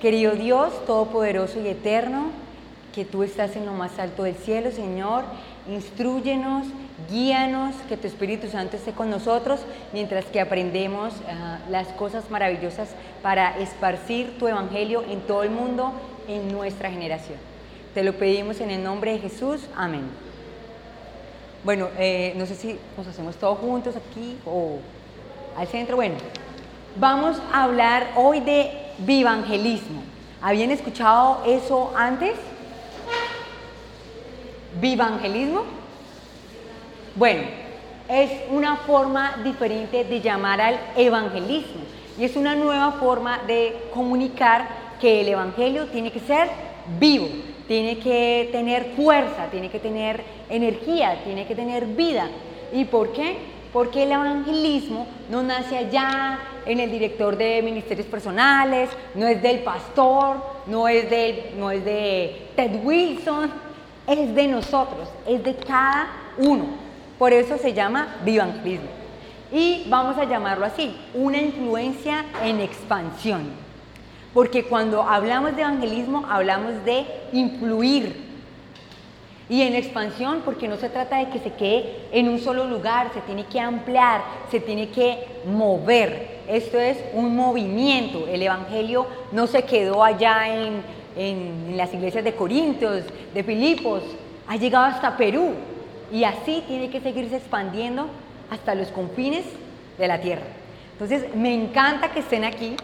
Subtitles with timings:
[0.00, 2.26] Querido Dios, Todopoderoso y Eterno,
[2.94, 5.24] que tú estás en lo más alto del cielo, Señor,
[5.70, 6.66] instruyenos,
[7.10, 9.60] guíanos, que tu Espíritu Santo esté con nosotros
[9.94, 12.90] mientras que aprendemos ah, las cosas maravillosas
[13.22, 15.92] para esparcir tu Evangelio en todo el mundo,
[16.28, 17.38] en nuestra generación.
[17.94, 19.62] Te lo pedimos en el nombre de Jesús.
[19.74, 20.02] Amén.
[21.64, 24.78] Bueno, eh, no sé si nos hacemos todos juntos aquí o
[25.56, 25.96] al centro.
[25.96, 26.16] Bueno,
[26.96, 30.02] vamos a hablar hoy de vivangelismo.
[30.40, 32.34] ¿Habían escuchado eso antes?
[34.80, 35.62] ¿Vivangelismo?
[37.14, 37.42] Bueno,
[38.08, 41.82] es una forma diferente de llamar al evangelismo
[42.18, 44.68] y es una nueva forma de comunicar
[45.00, 46.48] que el evangelio tiene que ser
[46.98, 47.26] vivo,
[47.66, 52.28] tiene que tener fuerza, tiene que tener energía, tiene que tener vida.
[52.72, 53.36] ¿Y por qué?
[53.76, 59.58] Porque el evangelismo no nace allá en el director de ministerios personales, no es del
[59.58, 63.50] pastor, no es de, no es de Ted Wilson,
[64.06, 66.68] es de nosotros, es de cada uno.
[67.18, 68.88] Por eso se llama evangelismo.
[69.52, 73.42] Y vamos a llamarlo así, una influencia en expansión.
[74.32, 78.25] Porque cuando hablamos de evangelismo hablamos de influir.
[79.48, 83.12] Y en expansión, porque no se trata de que se quede en un solo lugar,
[83.14, 86.40] se tiene que ampliar, se tiene que mover.
[86.48, 88.26] Esto es un movimiento.
[88.26, 90.82] El Evangelio no se quedó allá en,
[91.16, 94.02] en las iglesias de Corintios, de Filipos,
[94.48, 95.54] ha llegado hasta Perú.
[96.12, 98.08] Y así tiene que seguirse expandiendo
[98.50, 99.44] hasta los confines
[99.98, 100.46] de la tierra.
[100.92, 102.76] Entonces, me encanta que estén aquí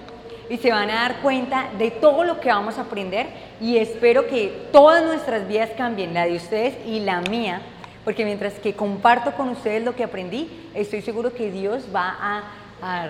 [0.53, 3.27] y se van a dar cuenta de todo lo que vamos a aprender
[3.59, 7.63] y espero que todas nuestras vidas cambien, la de ustedes y la mía,
[8.05, 12.43] porque mientras que comparto con ustedes lo que aprendí, estoy seguro que Dios va a,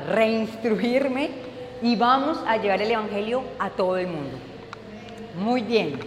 [0.07, 1.31] reinstruirme
[1.83, 4.37] y vamos a llevar el Evangelio a todo el mundo.
[5.37, 5.99] Muy bien.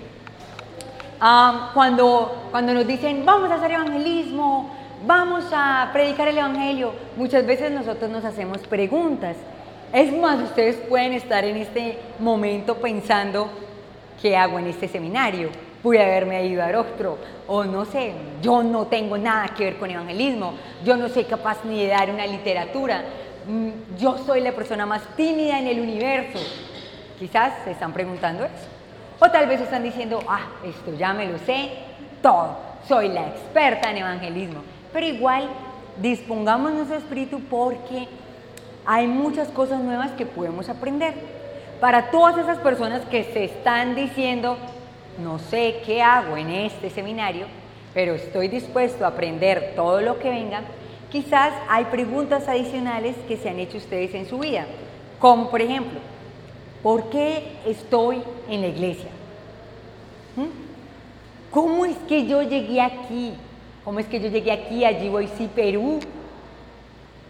[1.74, 4.74] cuando, cuando nos dicen, vamos a hacer evangelismo,
[5.06, 9.36] vamos a predicar el Evangelio, muchas veces nosotros nos hacemos preguntas.
[9.96, 13.48] Es más, ustedes pueden estar en este momento pensando,
[14.22, 15.48] ¿qué hago en este seminario?
[15.82, 17.18] Pude haberme ido a otro,
[17.48, 18.12] o no sé,
[18.42, 20.52] yo no tengo nada que ver con evangelismo,
[20.84, 23.06] yo no soy capaz ni de dar una literatura,
[23.48, 26.40] mm, yo soy la persona más tímida en el universo.
[27.18, 28.68] Quizás se están preguntando eso.
[29.22, 31.70] O tal vez están diciendo, ah, esto ya me lo sé
[32.22, 34.62] todo, soy la experta en evangelismo.
[34.92, 35.48] Pero igual,
[36.02, 38.10] dispongamos nuestro espíritu porque
[38.86, 41.14] hay muchas cosas nuevas que podemos aprender.
[41.80, 44.58] Para todas esas personas que se están diciendo,
[45.22, 47.48] no sé qué hago en este seminario,
[47.94, 50.62] pero estoy dispuesto a aprender todo lo que venga,
[51.12, 54.66] quizás hay preguntas adicionales que se han hecho ustedes en su vida,
[55.20, 56.00] como por ejemplo,
[56.84, 59.10] ¿por qué estoy en la iglesia?
[60.36, 60.66] ¿Mm?
[61.52, 63.34] ¿Cómo es que yo llegué aquí?
[63.84, 64.84] ¿Cómo es que yo llegué aquí?
[64.84, 66.00] Allí voy, sí, Perú.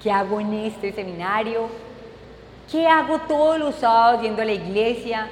[0.05, 1.61] ¿Qué hago en este seminario?
[2.71, 5.29] ¿Qué hago todos los sábados yendo a la iglesia?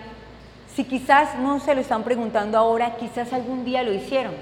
[0.74, 4.34] Si quizás no se lo están preguntando ahora, quizás algún día lo hicieron.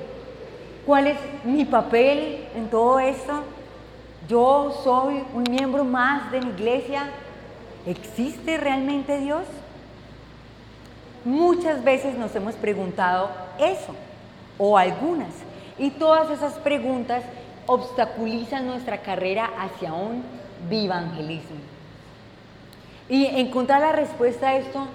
[0.85, 3.41] ¿Cuál es mi papel en todo esto?
[4.29, 7.09] Yo soy un miembro más de mi iglesia.
[7.85, 9.43] ¿Existe realmente Dios?
[11.25, 13.93] Muchas veces nos hemos preguntado eso,
[14.57, 15.33] o algunas,
[15.77, 17.21] y todas esas preguntas
[17.65, 20.23] obstaculizan nuestra carrera hacia un
[20.69, 21.57] vivangelismo.
[23.09, 24.87] Y encontrar la respuesta a esto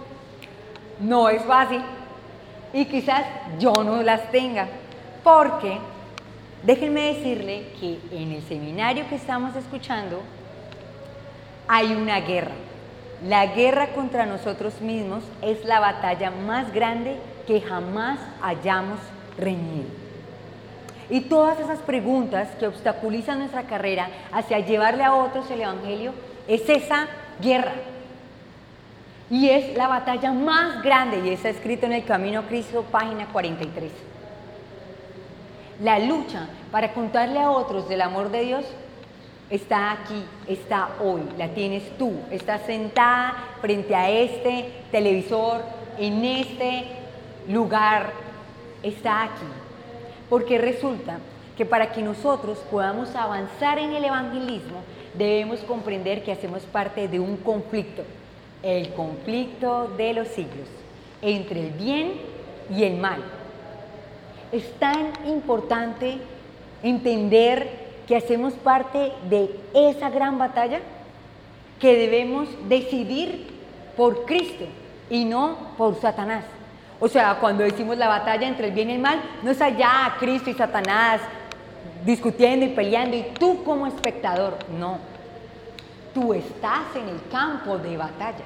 [1.00, 1.82] no es fácil
[2.72, 3.24] y quizás
[3.58, 4.68] yo no las tenga,
[5.22, 5.78] porque
[6.62, 10.20] déjenme decirle que en el seminario que estamos escuchando
[11.68, 12.54] hay una guerra.
[13.26, 17.16] La guerra contra nosotros mismos es la batalla más grande
[17.46, 18.98] que jamás hayamos
[19.38, 20.05] reñido.
[21.08, 26.12] Y todas esas preguntas que obstaculizan nuestra carrera hacia llevarle a otros el Evangelio,
[26.48, 27.06] es esa
[27.40, 27.74] guerra.
[29.30, 33.26] Y es la batalla más grande, y está escrito en el Camino a Cristo, página
[33.26, 33.90] 43.
[35.82, 38.64] La lucha para contarle a otros del amor de Dios
[39.50, 45.62] está aquí, está hoy, la tienes tú, estás sentada frente a este televisor,
[45.98, 46.84] en este
[47.48, 48.12] lugar,
[48.82, 49.65] está aquí.
[50.28, 51.18] Porque resulta
[51.56, 54.82] que para que nosotros podamos avanzar en el evangelismo,
[55.14, 58.02] debemos comprender que hacemos parte de un conflicto,
[58.62, 60.68] el conflicto de los siglos,
[61.22, 62.12] entre el bien
[62.70, 63.22] y el mal.
[64.52, 66.18] Es tan importante
[66.82, 70.80] entender que hacemos parte de esa gran batalla
[71.80, 73.46] que debemos decidir
[73.96, 74.66] por Cristo,
[75.10, 76.44] y no por Satanás.
[76.98, 80.16] O sea, cuando decimos la batalla entre el bien y el mal, no es allá
[80.18, 81.20] Cristo y Satanás
[82.04, 84.98] discutiendo y peleando y tú como espectador, no.
[86.14, 88.44] Tú estás en el campo de batalla.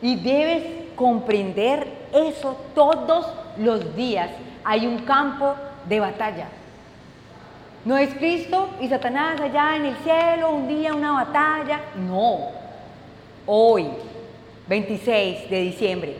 [0.00, 0.62] Y debes
[0.94, 3.26] comprender eso todos
[3.58, 4.30] los días.
[4.62, 5.54] Hay un campo
[5.88, 6.46] de batalla.
[7.84, 11.80] No es Cristo y Satanás allá en el cielo, un día una batalla.
[11.96, 12.50] No.
[13.46, 13.88] Hoy,
[14.68, 16.16] 26 de diciembre,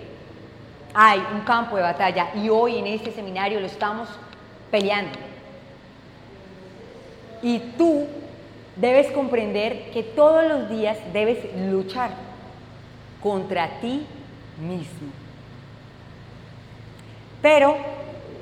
[0.94, 4.08] hay un campo de batalla y hoy en este seminario lo estamos
[4.70, 5.18] peleando.
[7.42, 8.06] Y tú
[8.76, 11.38] debes comprender que todos los días debes
[11.70, 12.10] luchar
[13.22, 14.06] contra ti
[14.60, 15.08] mismo.
[17.40, 17.76] Pero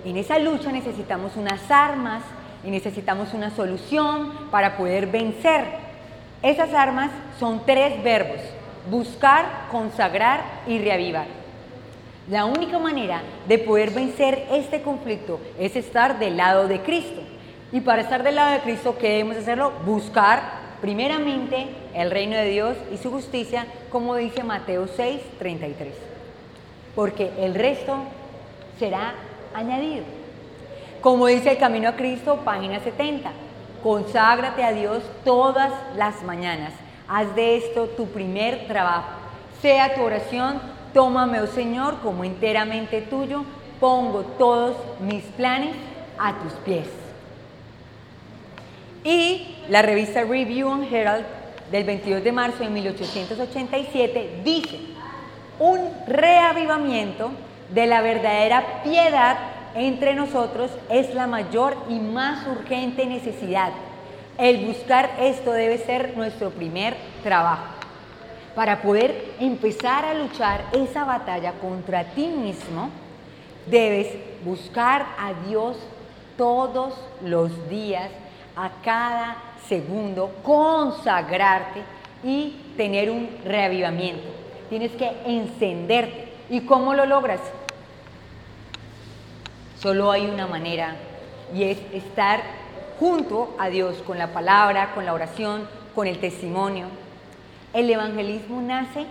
[0.05, 2.23] en esa lucha necesitamos unas armas
[2.65, 5.67] y necesitamos una solución para poder vencer.
[6.43, 8.41] Esas armas son tres verbos,
[8.91, 11.40] buscar, consagrar y reavivar.
[12.31, 17.21] La única manera de poder vencer este conflicto es estar del lado de Cristo.
[17.73, 19.73] Y para estar del lado de Cristo, ¿qué debemos hacerlo?
[19.85, 20.41] Buscar
[20.81, 25.93] primeramente el reino de Dios y su justicia, como dice Mateo 6, 33.
[26.95, 27.97] Porque el resto
[28.79, 29.15] será
[29.53, 30.05] añadido.
[31.01, 33.29] Como dice el Camino a Cristo, página 70.
[33.83, 36.75] Conságrate a Dios todas las mañanas.
[37.09, 39.09] Haz de esto tu primer trabajo.
[39.61, 40.61] Sea tu oración,
[40.93, 43.45] tómame, oh Señor, como enteramente tuyo.
[43.79, 45.75] Pongo todos mis planes
[46.19, 46.87] a tus pies.
[49.05, 51.25] Y la revista Review and Herald
[51.71, 54.79] del 22 de marzo de 1887 dice,
[55.59, 57.31] un reavivamiento
[57.73, 59.39] de la verdadera piedad
[59.75, 63.73] entre nosotros es la mayor y más urgente necesidad.
[64.37, 67.80] El buscar esto debe ser nuestro primer trabajo.
[68.61, 72.91] Para poder empezar a luchar esa batalla contra ti mismo,
[73.65, 74.09] debes
[74.45, 75.79] buscar a Dios
[76.37, 76.93] todos
[77.25, 78.11] los días,
[78.55, 81.81] a cada segundo, consagrarte
[82.23, 84.29] y tener un reavivamiento.
[84.69, 86.29] Tienes que encenderte.
[86.51, 87.41] ¿Y cómo lo logras?
[89.81, 90.97] Solo hay una manera
[91.55, 92.43] y es estar
[92.99, 96.89] junto a Dios con la palabra, con la oración, con el testimonio.
[97.73, 99.07] El evangelismo nace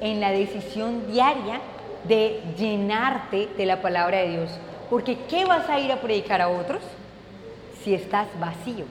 [0.00, 1.60] en la decisión diaria
[2.04, 4.50] de llenarte de la palabra de Dios.
[4.88, 6.80] Porque ¿qué vas a ir a predicar a otros
[7.84, 8.86] si estás vacío?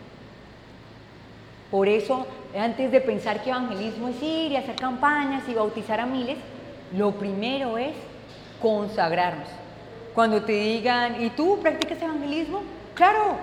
[1.72, 2.26] Por eso,
[2.58, 6.38] antes de pensar que evangelismo es ir y hacer campañas y bautizar a miles,
[6.96, 7.96] lo primero es
[8.62, 9.48] consagrarnos.
[10.16, 12.62] Cuando te digan, ¿y tú practicas evangelismo?
[12.96, 13.38] Claro,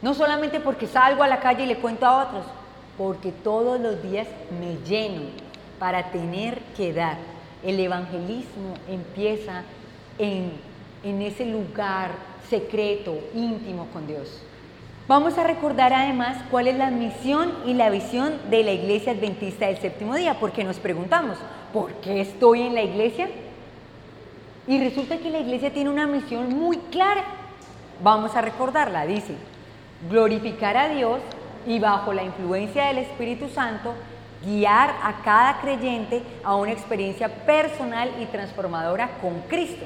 [0.00, 2.44] no solamente porque salgo a la calle y le cuento a otros,
[2.96, 4.26] porque todos los días
[4.60, 5.22] me lleno
[5.78, 7.16] para tener que dar.
[7.62, 9.62] El evangelismo empieza
[10.18, 10.52] en,
[11.02, 12.12] en ese lugar
[12.48, 14.42] secreto, íntimo con Dios.
[15.06, 19.66] Vamos a recordar además cuál es la misión y la visión de la Iglesia Adventista
[19.66, 21.36] del Séptimo Día, porque nos preguntamos,
[21.74, 23.28] ¿por qué estoy en la iglesia?
[24.66, 27.22] Y resulta que la iglesia tiene una misión muy clara.
[28.02, 29.04] Vamos a recordarla.
[29.04, 29.34] Dice,
[30.08, 31.20] glorificar a Dios
[31.66, 33.94] y bajo la influencia del Espíritu Santo,
[34.44, 39.84] guiar a cada creyente a una experiencia personal y transformadora con Cristo,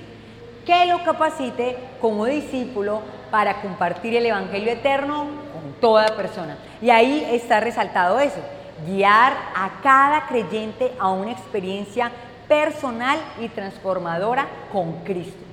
[0.67, 6.59] que lo capacite como discípulo para compartir el Evangelio eterno con toda persona.
[6.83, 8.41] Y ahí está resaltado eso,
[8.87, 12.11] guiar a cada creyente a una experiencia
[12.49, 15.45] personal y transformadora con Cristo.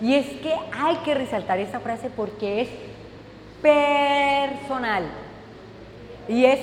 [0.00, 2.68] Y es que hay que resaltar esta frase porque es
[3.62, 5.04] personal
[6.30, 6.60] y es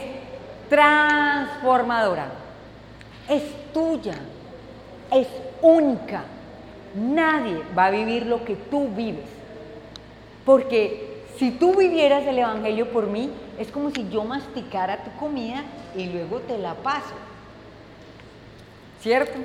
[0.69, 2.31] transformadora.
[3.29, 4.15] Es tuya,
[5.12, 5.27] es
[5.62, 6.24] única.
[6.95, 9.29] Nadie va a vivir lo que tú vives.
[10.43, 15.63] Porque si tú vivieras el Evangelio por mí, es como si yo masticara tu comida
[15.95, 17.13] y luego te la paso.
[19.01, 19.39] ¿cierto?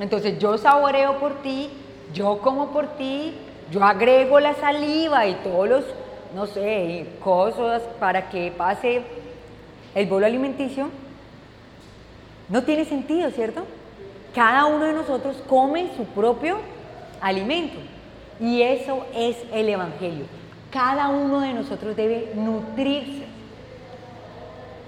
[0.00, 1.70] Entonces yo saboreo por ti,
[2.12, 3.34] yo como por ti,
[3.70, 5.84] yo agrego la saliva y todos los,
[6.34, 9.02] no sé, cosas para que pase
[9.96, 10.88] el bolo alimenticio.
[12.48, 13.64] No tiene sentido, ¿cierto?
[14.32, 16.58] Cada uno de nosotros come su propio
[17.20, 17.78] alimento
[18.38, 20.26] y eso es el Evangelio.
[20.70, 23.26] Cada uno de nosotros debe nutrirse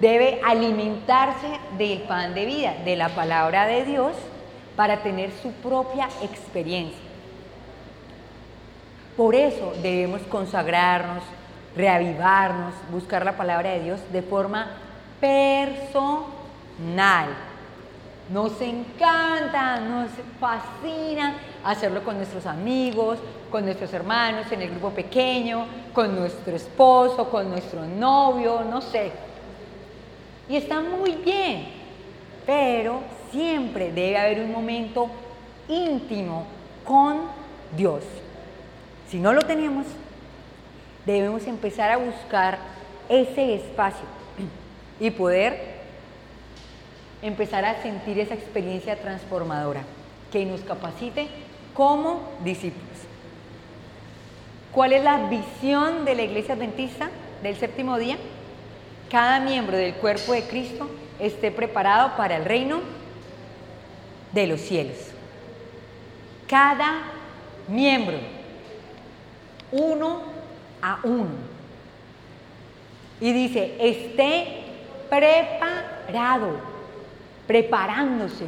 [0.01, 4.13] debe alimentarse del pan de vida, de la palabra de Dios,
[4.77, 7.01] para tener su propia experiencia.
[9.17, 11.25] Por eso debemos consagrarnos,
[11.75, 14.69] reavivarnos, buscar la palabra de Dios de forma
[15.21, 16.09] personal.
[18.31, 21.35] Nos encanta, nos fascina
[21.65, 23.19] hacerlo con nuestros amigos,
[23.51, 29.13] con nuestros hermanos, en el grupo pequeño, con nuestro esposo, con nuestro novio, no sé.
[30.49, 31.69] Y está muy bien,
[32.45, 35.09] pero siempre debe haber un momento
[35.69, 36.45] íntimo
[36.85, 37.21] con
[37.75, 38.05] Dios.
[39.09, 39.87] Si no lo tenemos,
[41.07, 42.59] debemos empezar a buscar
[43.09, 44.18] ese espacio
[45.01, 45.79] y poder
[47.23, 49.83] empezar a sentir esa experiencia transformadora
[50.31, 51.29] que nos capacite
[51.75, 52.99] como discípulos.
[54.73, 57.11] ¿Cuál es la visión de la iglesia adventista
[57.43, 58.17] del séptimo día?
[59.11, 60.89] Cada miembro del cuerpo de Cristo
[61.19, 62.81] esté preparado para el reino
[64.33, 64.97] de los cielos.
[66.47, 67.03] Cada
[67.67, 68.19] miembro,
[69.73, 70.23] uno
[70.83, 71.31] a uno.
[73.21, 74.68] Y dice, esté
[75.09, 76.57] preparado,
[77.47, 78.47] preparándose.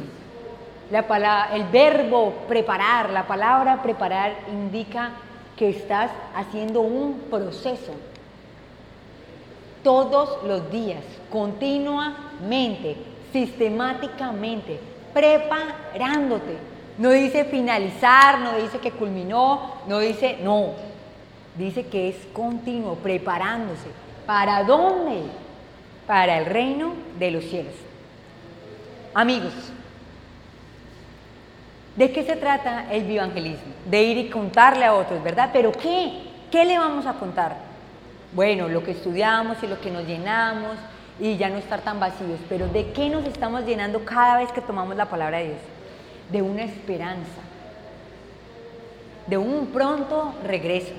[0.89, 5.11] La palabra, el verbo preparar, la palabra preparar indica
[5.55, 7.93] que estás haciendo un proceso.
[9.83, 12.97] Todos los días, continuamente,
[13.31, 14.79] sistemáticamente,
[15.13, 16.57] preparándote.
[16.97, 20.73] No dice finalizar, no dice que culminó, no dice no.
[21.55, 23.87] Dice que es continuo, preparándose.
[24.25, 25.23] ¿Para dónde?
[26.07, 27.73] Para el reino de los cielos.
[29.13, 29.53] Amigos,
[31.95, 33.73] ¿de qué se trata el bioevangelismo?
[33.89, 35.49] De ir y contarle a otros, ¿verdad?
[35.51, 36.11] Pero ¿qué?
[36.49, 37.57] ¿Qué le vamos a contar?
[38.33, 40.77] Bueno, lo que estudiamos y lo que nos llenamos
[41.19, 44.61] y ya no estar tan vacíos, pero ¿de qué nos estamos llenando cada vez que
[44.61, 45.59] tomamos la palabra de Dios?
[46.31, 47.41] De una esperanza,
[49.27, 50.93] de un pronto regreso.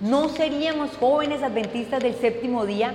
[0.00, 2.94] No seríamos jóvenes adventistas del séptimo día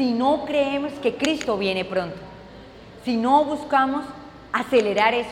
[0.00, 2.16] si no creemos que Cristo viene pronto
[3.04, 4.06] si no buscamos
[4.50, 5.30] acelerar eso,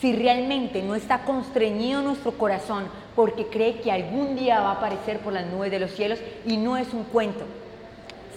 [0.00, 2.84] si realmente no está constreñido nuestro corazón
[3.14, 6.56] porque cree que algún día va a aparecer por las nubes de los cielos y
[6.56, 7.44] no es un cuento,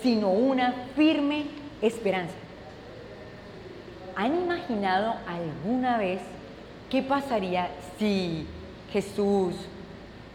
[0.04, 1.46] sino una firme
[1.82, 2.36] esperanza.
[4.18, 6.20] ¿Han imaginado alguna vez
[6.90, 8.46] qué pasaría si
[8.92, 9.56] Jesús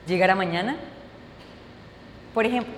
[0.07, 0.77] llegara mañana?
[2.33, 2.73] Por ejemplo,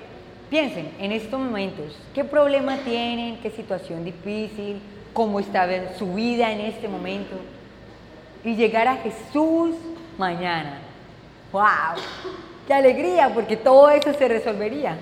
[0.52, 3.38] piensen en estos momentos, ¿qué problema tienen?
[3.38, 4.80] ¿Qué situación difícil?
[5.12, 5.68] cómo está
[5.98, 7.36] su vida en este momento
[8.44, 9.74] y llegar a Jesús
[10.18, 10.78] mañana.
[11.52, 12.02] ¡Wow!
[12.66, 13.30] ¡Qué alegría!
[13.32, 14.96] Porque todo eso se resolvería.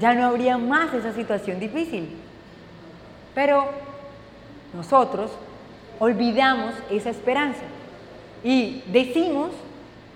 [0.00, 2.08] Ya no habría más esa situación difícil.
[3.34, 3.66] Pero
[4.74, 5.30] nosotros
[5.98, 7.62] olvidamos esa esperanza
[8.42, 9.50] y decimos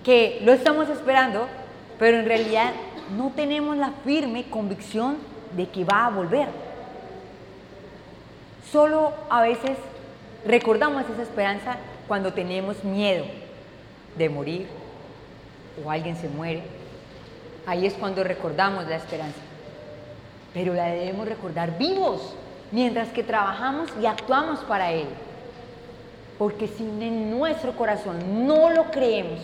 [0.03, 1.47] que lo estamos esperando,
[1.99, 2.71] pero en realidad
[3.17, 5.17] no tenemos la firme convicción
[5.55, 6.47] de que va a volver.
[8.71, 9.77] Solo a veces
[10.45, 11.77] recordamos esa esperanza
[12.07, 13.25] cuando tenemos miedo
[14.17, 14.67] de morir
[15.83, 16.63] o alguien se muere.
[17.65, 19.39] Ahí es cuando recordamos la esperanza.
[20.53, 22.35] Pero la debemos recordar vivos
[22.71, 25.07] mientras que trabajamos y actuamos para Él.
[26.37, 29.39] Porque si en nuestro corazón no lo creemos,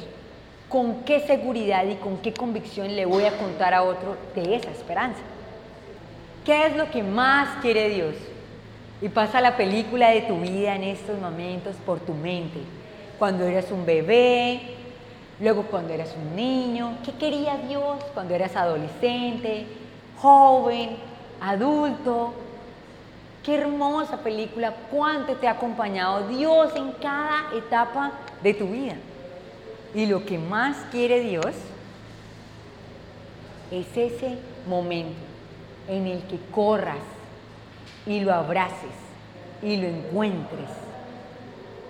[0.69, 4.69] ¿con qué seguridad y con qué convicción le voy a contar a otro de esa
[4.69, 5.19] esperanza?
[6.45, 8.15] ¿Qué es lo que más quiere Dios?
[9.01, 12.59] Y pasa la película de tu vida en estos momentos por tu mente.
[13.17, 14.61] Cuando eras un bebé,
[15.39, 18.03] luego cuando eras un niño, ¿qué quería Dios?
[18.13, 19.65] Cuando eras adolescente,
[20.21, 20.97] joven,
[21.41, 22.33] adulto.
[23.43, 28.11] Qué hermosa película, cuánto te ha acompañado Dios en cada etapa
[28.43, 28.95] de tu vida.
[29.93, 31.55] Y lo que más quiere Dios
[33.71, 35.17] es ese momento
[35.87, 36.97] en el que corras
[38.05, 38.91] y lo abraces
[39.61, 40.69] y lo encuentres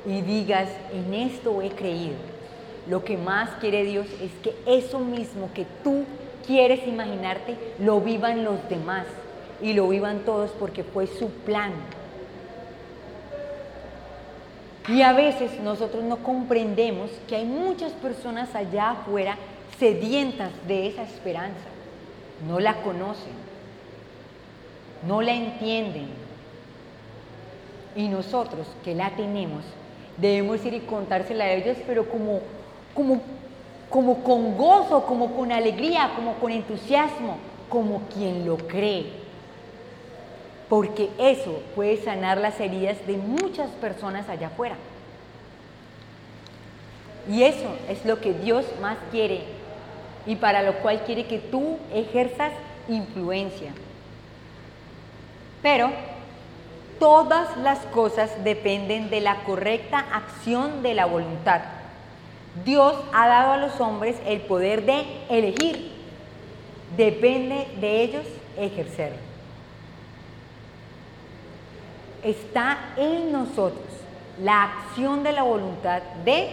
[0.06, 2.16] y digas, en esto he creído.
[2.88, 6.06] Lo que más quiere Dios es que eso mismo que tú
[6.48, 9.06] quieres imaginarte, lo vivan los demás
[9.62, 11.74] y lo vivan todos porque fue su plan.
[14.90, 19.38] Y a veces nosotros no comprendemos que hay muchas personas allá afuera
[19.78, 21.68] sedientas de esa esperanza.
[22.48, 23.50] No la conocen
[25.08, 26.08] no la entienden.
[27.96, 29.64] Y nosotros que la tenemos,
[30.18, 32.40] debemos ir y contársela a ellos, pero como,
[32.94, 33.22] como,
[33.90, 39.19] como con gozo, como con alegría, como con entusiasmo, como quien lo cree.
[40.70, 44.76] Porque eso puede sanar las heridas de muchas personas allá afuera.
[47.28, 49.42] Y eso es lo que Dios más quiere
[50.26, 52.52] y para lo cual quiere que tú ejerzas
[52.88, 53.72] influencia.
[55.62, 55.92] Pero
[57.00, 61.62] todas las cosas dependen de la correcta acción de la voluntad.
[62.66, 65.92] Dios ha dado a los hombres el poder de elegir.
[66.98, 68.26] Depende de ellos
[68.58, 69.29] ejercerlo.
[72.24, 73.86] Está en nosotros
[74.42, 76.50] la acción de la voluntad de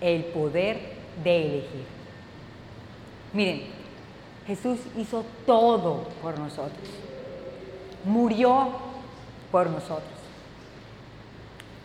[0.00, 0.78] el poder
[1.22, 1.84] de elegir.
[3.32, 3.62] Miren,
[4.46, 6.88] Jesús hizo todo por nosotros.
[8.04, 8.68] Murió
[9.50, 10.10] por nosotros.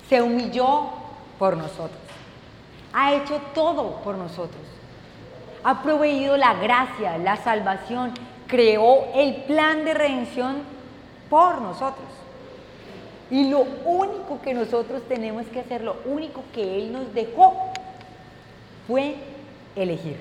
[0.09, 0.89] Se humilló
[1.37, 1.99] por nosotros.
[2.93, 4.61] Ha hecho todo por nosotros.
[5.63, 8.13] Ha proveído la gracia, la salvación.
[8.47, 10.76] Creó el plan de redención
[11.29, 12.07] por nosotros.
[13.29, 17.71] Y lo único que nosotros tenemos que hacer, lo único que Él nos dejó,
[18.87, 19.15] fue
[19.75, 20.17] elegir.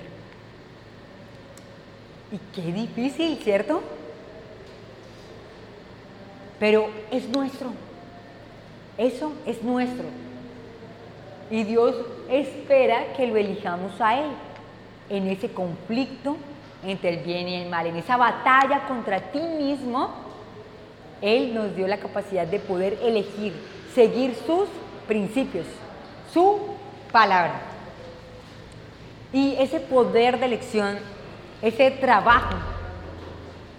[2.31, 3.81] Y qué difícil, ¿cierto?
[6.59, 7.69] Pero es nuestro.
[8.97, 10.05] Eso es nuestro.
[11.49, 11.95] Y Dios
[12.29, 14.31] espera que lo elijamos a Él
[15.09, 16.35] en ese conflicto
[16.83, 20.26] entre el bien y el mal, en esa batalla contra ti mismo.
[21.21, 23.53] Él nos dio la capacidad de poder elegir,
[23.93, 24.67] seguir sus
[25.07, 25.65] principios,
[26.33, 26.59] su
[27.11, 27.61] palabra.
[29.33, 30.97] Y ese poder de elección,
[31.61, 32.55] ese trabajo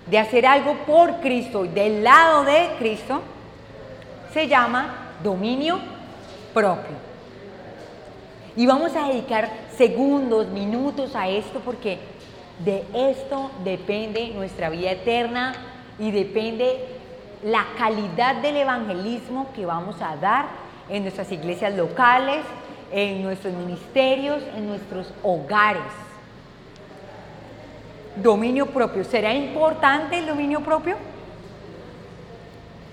[0.06, 3.20] de hacer algo por Cristo y del lado de Cristo,
[4.32, 5.78] se llama dominio
[6.52, 7.08] propio.
[8.56, 11.98] Y vamos a dedicar segundos, minutos a esto porque
[12.64, 15.54] de esto depende nuestra vida eterna
[15.98, 16.97] y depende
[17.42, 20.46] la calidad del evangelismo que vamos a dar
[20.88, 22.40] en nuestras iglesias locales,
[22.92, 25.82] en nuestros ministerios, en nuestros hogares.
[28.16, 29.04] Dominio propio.
[29.04, 30.96] ¿Será importante el dominio propio?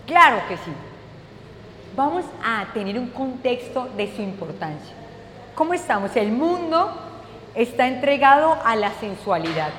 [0.05, 0.71] Claro que sí.
[1.95, 4.93] Vamos a tener un contexto de su importancia.
[5.55, 6.15] ¿Cómo estamos?
[6.15, 6.91] El mundo
[7.55, 9.69] está entregado a la sensualidad.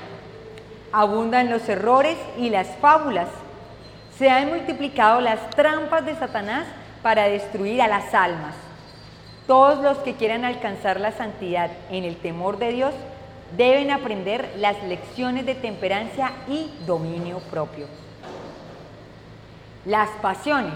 [0.92, 3.28] Abundan los errores y las fábulas.
[4.18, 6.66] Se han multiplicado las trampas de Satanás
[7.02, 8.54] para destruir a las almas.
[9.46, 12.94] Todos los que quieran alcanzar la santidad en el temor de Dios
[13.56, 17.86] deben aprender las lecciones de temperancia y dominio propio.
[19.84, 20.74] Las pasiones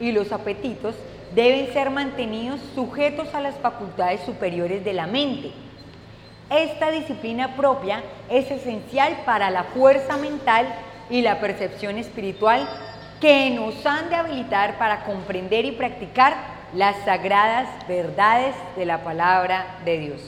[0.00, 0.94] y los apetitos
[1.34, 5.52] deben ser mantenidos sujetos a las facultades superiores de la mente.
[6.50, 10.66] Esta disciplina propia es esencial para la fuerza mental
[11.10, 12.68] y la percepción espiritual
[13.20, 16.34] que nos han de habilitar para comprender y practicar
[16.74, 20.20] las sagradas verdades de la palabra de Dios.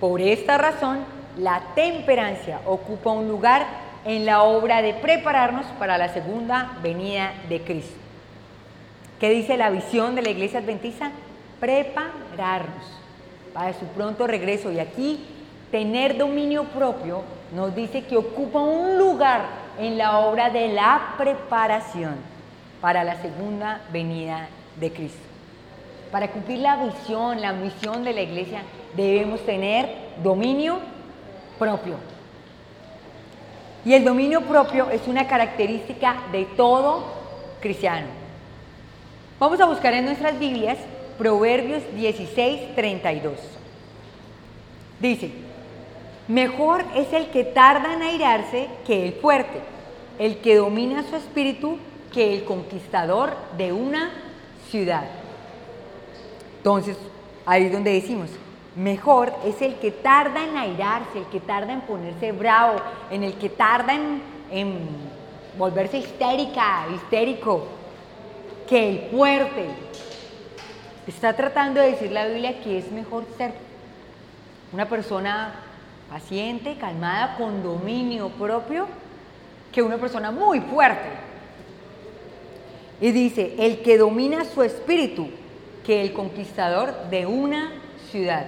[0.00, 0.98] Por esta razón,
[1.38, 3.64] la temperancia ocupa un lugar
[4.04, 7.96] en la obra de prepararnos para la segunda venida de Cristo.
[9.18, 11.10] ¿Qué dice la visión de la iglesia adventista?
[11.60, 12.84] Prepararnos
[13.54, 14.70] para su pronto regreso.
[14.70, 15.24] Y aquí,
[15.70, 19.42] tener dominio propio nos dice que ocupa un lugar
[19.78, 22.14] en la obra de la preparación
[22.80, 25.18] para la segunda venida de Cristo.
[26.10, 28.62] Para cumplir la visión, la misión de la iglesia,
[28.96, 29.88] debemos tener
[30.22, 30.78] dominio
[31.58, 31.96] propio.
[33.84, 37.04] Y el dominio propio es una característica de todo
[37.60, 38.06] cristiano.
[39.38, 40.78] Vamos a buscar en nuestras Biblias
[41.18, 43.34] Proverbios 16, 32.
[45.00, 45.30] Dice,
[46.28, 49.60] mejor es el que tarda en airarse que el fuerte,
[50.18, 51.78] el que domina su espíritu
[52.12, 54.10] que el conquistador de una
[54.70, 55.04] ciudad.
[56.58, 56.96] Entonces,
[57.44, 58.30] ahí es donde decimos,
[58.76, 62.76] mejor es el que tarda en airarse, el que tarda en ponerse bravo,
[63.10, 65.14] en el que tarda en,
[65.58, 67.66] volverse histérica, histérico,
[68.68, 69.66] que el fuerte.
[71.06, 73.52] Está tratando de decir la Biblia que es mejor ser
[74.72, 75.54] una persona
[76.10, 78.86] paciente, calmada, con dominio propio,
[79.72, 81.08] que una persona muy fuerte.
[83.00, 85.28] Y dice, el que domina su espíritu,
[85.84, 87.72] que el conquistador de una
[88.10, 88.46] ciudad.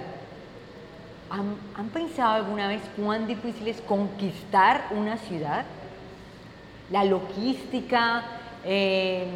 [1.29, 5.65] ¿Han, pensado alguna vez cuán difícil es conquistar una ciudad?
[6.89, 8.23] La logística,
[8.63, 9.27] eh,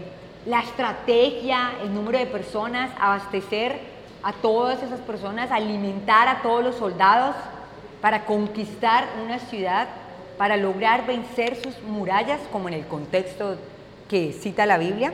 [0.46, 3.80] la estrategia, el número de personas, abastecer
[4.24, 7.36] a todas esas personas, alimentar a todos los soldados
[8.02, 9.88] para conquistar una ciudad,
[10.38, 13.58] para lograr vencer sus murallas, como en el contexto
[14.10, 15.14] que cita la Biblia,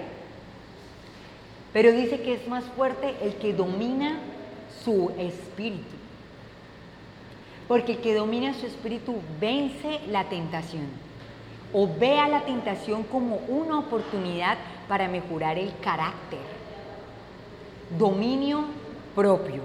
[1.73, 4.17] pero dice que es más fuerte el que domina
[4.83, 5.95] su espíritu.
[7.67, 10.87] Porque el que domina su espíritu vence la tentación.
[11.73, 16.39] o vea la tentación como una oportunidad para mejorar el carácter.
[17.99, 18.63] Dominio
[19.13, 19.61] propio.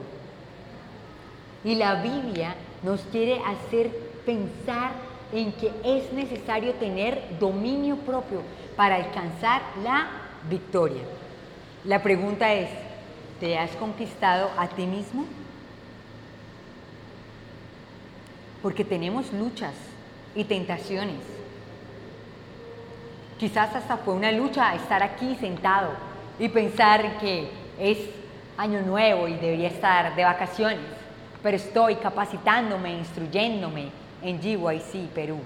[1.65, 3.91] Y la Biblia nos quiere hacer
[4.27, 4.93] pensar
[5.33, 8.43] en que es necesario tener dominio propio
[8.77, 10.09] para alcanzar la
[10.49, 11.03] victoria.
[11.85, 12.69] La pregunta es,
[13.41, 15.25] ¿te has conquistado a ti mismo?
[18.63, 19.75] Porque tenemos luchas
[20.35, 21.21] y tentaciones.
[23.39, 25.91] Quizás hasta fue una lucha estar aquí sentado
[26.39, 27.99] y pensar que es
[28.57, 30.79] año nuevo y debería estar de vacaciones,
[31.43, 33.91] pero estoy capacitándome, instruyéndome
[34.23, 35.39] en GYC Perú.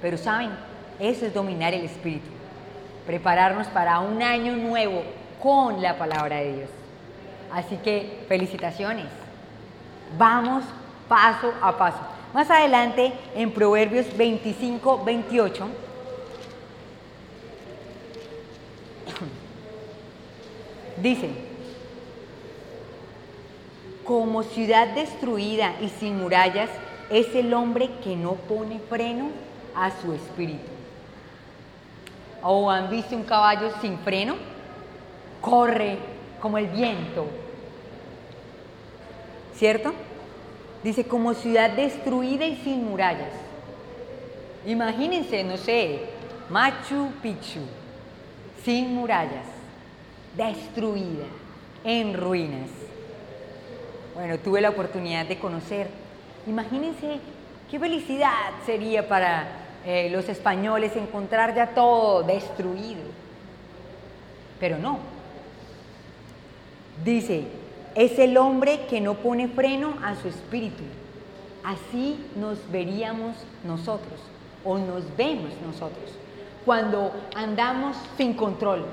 [0.00, 0.50] Pero saben,
[0.98, 2.28] eso es dominar el espíritu,
[3.06, 5.02] prepararnos para un año nuevo
[5.40, 6.70] con la palabra de Dios.
[7.52, 9.06] Así que felicitaciones.
[10.18, 10.64] Vamos
[11.08, 12.00] paso a paso.
[12.34, 15.68] Más adelante, en Proverbios 25, 28,
[21.02, 21.51] dice,
[24.04, 26.70] como ciudad destruida y sin murallas
[27.10, 29.28] es el hombre que no pone freno
[29.74, 30.70] a su espíritu.
[32.42, 34.34] ¿O han visto un caballo sin freno?
[35.40, 35.98] Corre
[36.40, 37.26] como el viento.
[39.54, 39.92] ¿Cierto?
[40.82, 43.32] Dice, como ciudad destruida y sin murallas.
[44.66, 46.00] Imagínense, no sé,
[46.48, 47.60] Machu Picchu,
[48.64, 49.46] sin murallas,
[50.36, 51.26] destruida,
[51.84, 52.81] en ruinas.
[54.14, 55.88] Bueno, tuve la oportunidad de conocer.
[56.46, 57.20] Imagínense
[57.70, 59.46] qué felicidad sería para
[59.86, 63.02] eh, los españoles encontrar ya todo destruido.
[64.60, 64.98] Pero no.
[67.04, 67.44] Dice,
[67.94, 70.82] es el hombre que no pone freno a su espíritu.
[71.64, 74.20] Así nos veríamos nosotros
[74.64, 76.10] o nos vemos nosotros
[76.64, 78.84] cuando andamos sin control,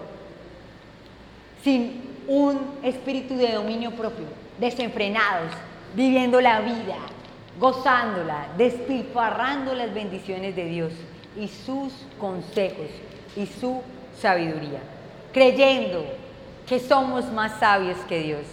[1.63, 4.25] sin un espíritu de dominio propio,
[4.59, 5.51] desenfrenados,
[5.95, 6.97] viviendo la vida,
[7.59, 10.93] gozándola, despilfarrando las bendiciones de Dios
[11.37, 12.89] y sus consejos
[13.35, 13.81] y su
[14.19, 14.79] sabiduría,
[15.33, 16.05] creyendo
[16.67, 18.45] que somos más sabios que Dios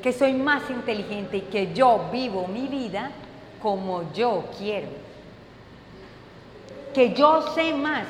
[0.00, 3.10] que soy más inteligente y que yo vivo mi vida
[3.62, 4.88] como yo quiero.
[6.94, 8.06] Que yo sé más.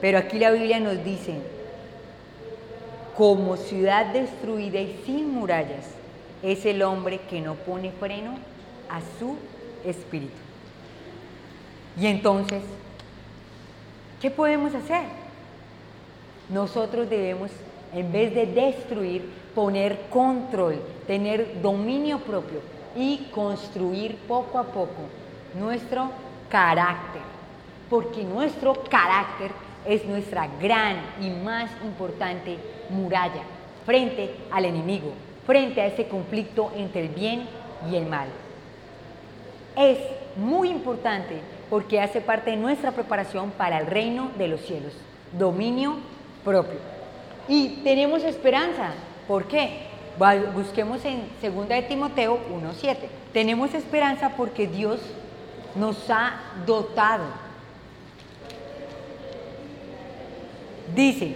[0.00, 1.34] Pero aquí la Biblia nos dice,
[3.16, 5.86] como ciudad destruida y sin murallas,
[6.42, 8.34] es el hombre que no pone freno
[8.88, 9.36] a su
[9.84, 10.32] espíritu.
[12.00, 12.62] Y entonces,
[14.20, 15.04] ¿qué podemos hacer?
[16.48, 17.50] Nosotros debemos,
[17.94, 22.60] en vez de destruir, poner control, tener dominio propio
[22.96, 25.02] y construir poco a poco
[25.58, 26.10] nuestro
[26.48, 27.22] carácter,
[27.90, 29.50] porque nuestro carácter
[29.86, 32.56] es nuestra gran y más importante
[32.92, 33.42] muralla
[33.84, 35.12] frente al enemigo,
[35.46, 37.48] frente a ese conflicto entre el bien
[37.90, 38.28] y el mal.
[39.76, 39.98] Es
[40.36, 44.92] muy importante porque hace parte de nuestra preparación para el reino de los cielos,
[45.32, 45.96] dominio
[46.44, 46.78] propio.
[47.48, 48.92] Y tenemos esperanza,
[49.26, 49.86] ¿Por qué?
[50.54, 52.96] Busquemos en 2 de Timoteo 1.7.
[53.32, 55.00] Tenemos esperanza porque Dios
[55.74, 56.34] nos ha
[56.66, 57.24] dotado.
[60.94, 61.34] Dice,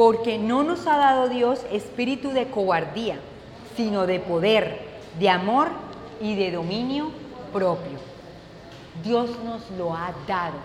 [0.00, 3.16] porque no nos ha dado Dios espíritu de cobardía,
[3.76, 4.80] sino de poder,
[5.18, 5.68] de amor
[6.22, 7.10] y de dominio
[7.52, 7.98] propio.
[9.04, 10.56] Dios nos lo ha dado,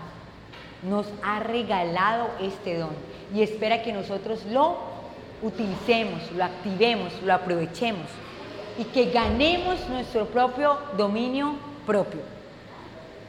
[0.83, 2.91] nos ha regalado este don
[3.33, 4.77] y espera que nosotros lo
[5.41, 8.07] utilicemos, lo activemos, lo aprovechemos
[8.79, 12.21] y que ganemos nuestro propio dominio propio.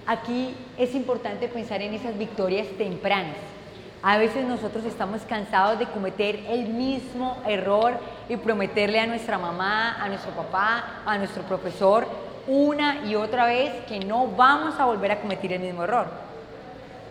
[0.07, 3.56] Aquí es importante pensar en esas victorias tempranas.
[4.03, 9.97] A veces nosotros estamos cansados de cometer el mismo error y prometerle a nuestra mamá,
[10.03, 12.07] a nuestro papá, a nuestro profesor
[12.47, 16.07] una y otra vez que no vamos a volver a cometer el mismo error.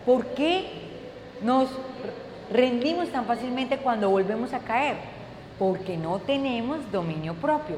[0.04, 0.66] ¿Por qué
[1.42, 1.68] nos
[2.50, 4.96] rendimos tan fácilmente cuando volvemos a caer?
[5.58, 7.76] Porque no tenemos dominio propio.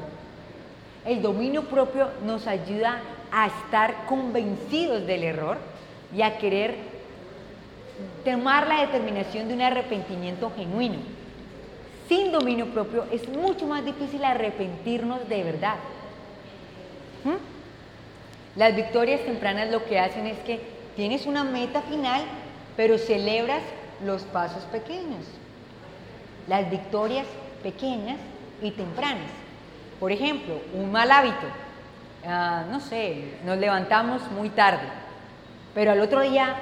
[1.05, 2.99] El dominio propio nos ayuda
[3.31, 5.57] a estar convencidos del error
[6.15, 6.75] y a querer
[8.23, 10.97] tomar la determinación de un arrepentimiento genuino.
[12.07, 15.75] Sin dominio propio es mucho más difícil arrepentirnos de verdad.
[17.23, 18.59] ¿Mm?
[18.59, 20.59] Las victorias tempranas lo que hacen es que
[20.95, 22.23] tienes una meta final,
[22.75, 23.61] pero celebras
[24.03, 25.25] los pasos pequeños,
[26.47, 27.27] las victorias
[27.61, 28.17] pequeñas
[28.61, 29.29] y tempranas.
[29.99, 31.47] Por ejemplo, un mal hábito.
[32.25, 34.87] ah, no sé, nos levantamos muy tarde,
[35.73, 36.55] pero al otro día,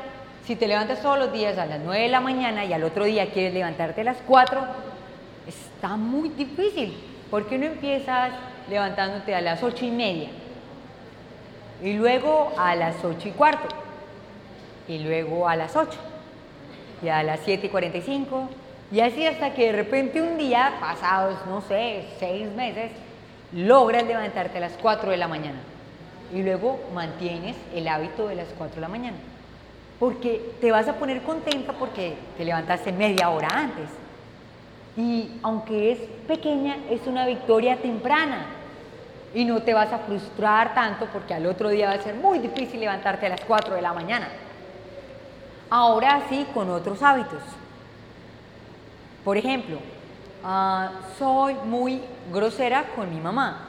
[0.47, 3.03] si te levantas todos los días a las 9 de la mañana y al otro
[3.03, 4.61] día quieres levantarte a las 4,
[5.45, 6.97] está muy difícil.
[7.29, 8.31] ¿Por qué no empiezas
[8.69, 10.29] levantándote a las 8 y media?
[11.83, 13.75] Y luego a las 8 y cuarto.
[14.87, 15.99] Y luego a las 8.
[17.03, 18.47] Y a las 7 y 45.
[18.93, 22.93] Y así hasta que de repente un día, pasados, no sé, 6 meses,
[23.51, 25.59] logras levantarte a las 4 de la mañana.
[26.33, 29.17] Y luego mantienes el hábito de las 4 de la mañana.
[29.99, 33.89] Porque te vas a poner contenta porque te levantaste media hora antes.
[34.95, 38.45] Y aunque es pequeña, es una victoria temprana.
[39.33, 42.39] Y no te vas a frustrar tanto porque al otro día va a ser muy
[42.39, 44.27] difícil levantarte a las 4 de la mañana.
[45.69, 47.41] Ahora sí, con otros hábitos.
[49.23, 49.77] Por ejemplo,
[50.43, 53.65] ah, soy muy grosera con mi mamá.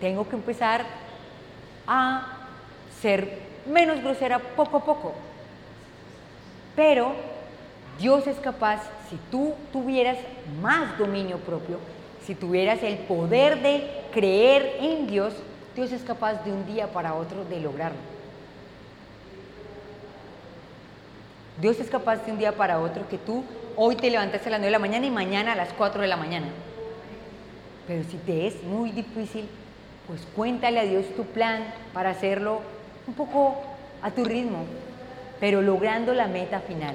[0.00, 0.84] Tengo que empezar
[1.86, 2.26] a
[3.00, 5.14] ser menos grosera poco a poco.
[6.74, 7.12] Pero
[7.98, 10.18] Dios es capaz, si tú tuvieras
[10.60, 11.78] más dominio propio,
[12.24, 15.34] si tuvieras el poder de creer en Dios,
[15.74, 17.98] Dios es capaz de un día para otro de lograrlo.
[21.60, 24.60] Dios es capaz de un día para otro que tú hoy te levantas a las
[24.60, 26.46] 9 de la mañana y mañana a las 4 de la mañana.
[27.86, 29.48] Pero si te es muy difícil,
[30.06, 32.60] pues cuéntale a Dios tu plan para hacerlo
[33.08, 33.56] un poco
[34.02, 34.66] a tu ritmo,
[35.40, 36.94] pero logrando la meta final.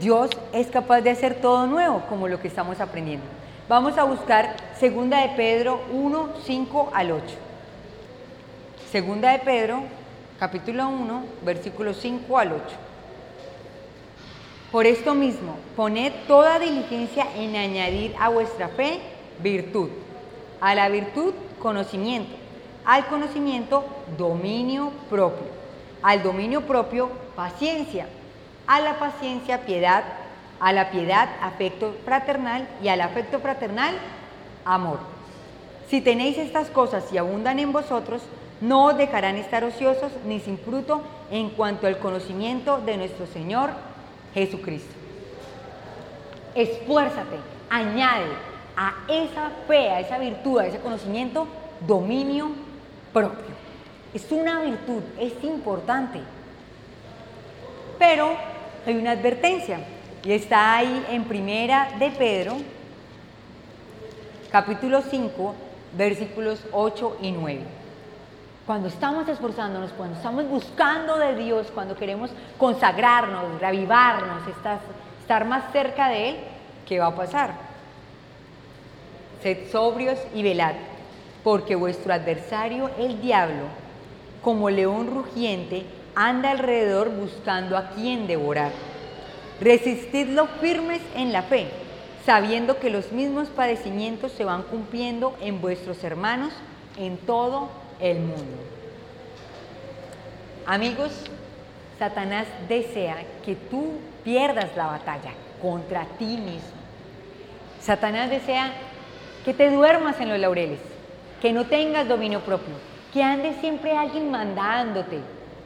[0.00, 3.24] Dios es capaz de hacer todo nuevo, como lo que estamos aprendiendo.
[3.68, 7.24] Vamos a buscar Segunda de Pedro 1, 5 al 8.
[8.90, 9.84] Segunda de Pedro,
[10.40, 12.64] capítulo 1, versículo 5 al 8.
[14.72, 18.98] Por esto mismo, poned toda diligencia en añadir a vuestra fe
[19.40, 19.88] virtud,
[20.60, 22.45] a la virtud conocimiento,
[22.86, 23.84] al conocimiento
[24.16, 25.48] dominio propio,
[26.02, 28.06] al dominio propio paciencia
[28.66, 30.04] a la paciencia piedad,
[30.60, 33.94] a la piedad afecto fraternal y al afecto fraternal
[34.64, 34.98] amor.
[35.88, 38.22] Si tenéis estas cosas y abundan en vosotros,
[38.60, 43.70] no os dejarán estar ociosos ni sin fruto en cuanto al conocimiento de nuestro Señor
[44.34, 44.92] Jesucristo.
[46.54, 47.36] Esfuérzate,
[47.70, 48.26] añade
[48.76, 51.46] a esa fe, a esa virtud, a ese conocimiento,
[51.86, 52.50] dominio
[53.16, 53.56] propio.
[54.12, 56.20] Es una virtud, es importante.
[57.98, 58.36] Pero
[58.86, 59.80] hay una advertencia
[60.22, 62.56] y está ahí en primera de Pedro,
[64.52, 65.54] capítulo 5,
[65.96, 67.60] versículos 8 y 9.
[68.66, 76.08] Cuando estamos esforzándonos, cuando estamos buscando de Dios, cuando queremos consagrarnos, reavivarnos, estar, más cerca
[76.08, 76.36] de Él,
[76.86, 77.54] ¿qué va a pasar?
[79.42, 80.74] Sed sobrios y velad,
[81.46, 83.66] porque vuestro adversario, el diablo,
[84.42, 85.84] como león rugiente,
[86.16, 88.72] anda alrededor buscando a quien devorar.
[89.60, 91.68] Resistidlo firmes en la fe,
[92.24, 96.52] sabiendo que los mismos padecimientos se van cumpliendo en vuestros hermanos
[96.98, 97.68] en todo
[98.00, 98.58] el mundo.
[100.66, 101.12] Amigos,
[101.96, 103.92] Satanás desea que tú
[104.24, 105.30] pierdas la batalla
[105.62, 106.80] contra ti mismo.
[107.80, 108.72] Satanás desea
[109.44, 110.80] que te duermas en los laureles,
[111.40, 112.74] que no tengas dominio propio,
[113.12, 115.20] que ande siempre alguien mandándote,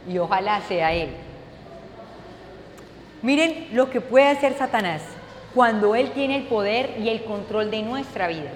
[0.08, 1.10] y ojalá sea Él.
[3.22, 5.02] Miren lo que puede hacer Satanás
[5.54, 8.50] cuando Él tiene el poder y el control de nuestra vida.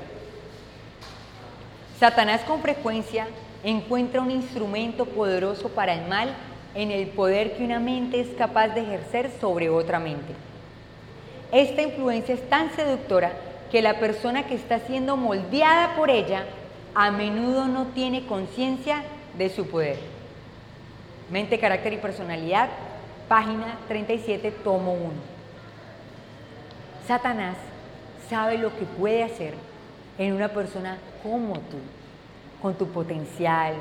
[1.99, 3.27] Satanás con frecuencia
[3.63, 6.35] encuentra un instrumento poderoso para el mal
[6.75, 10.35] en el poder que una mente es capaz de ejercer sobre otra mente.
[11.53, 13.33] Esta influencia es tan seductora
[13.71, 16.45] que la persona que está siendo moldeada por ella
[16.95, 19.03] a menudo no tiene conciencia
[19.37, 19.99] de su poder.
[21.31, 22.69] Mente, carácter y personalidad,
[23.29, 25.11] página 37, tomo 1.
[27.07, 27.57] Satanás
[28.29, 29.55] sabe lo que puede hacer
[30.19, 31.79] en una persona como tú,
[32.63, 33.75] con tu potencial,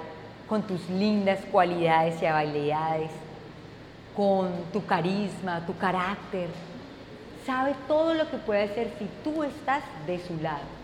[0.48, 3.12] con tus lindas cualidades y habilidades,
[4.16, 6.50] con tu carisma, tu carácter.
[7.46, 10.83] Sabe todo lo que puede hacer si tú estás de su lado.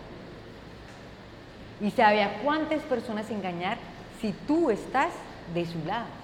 [1.80, 3.78] Y sabe a cuántas personas engañar
[4.20, 5.12] si tú estás
[5.54, 6.20] de su lado.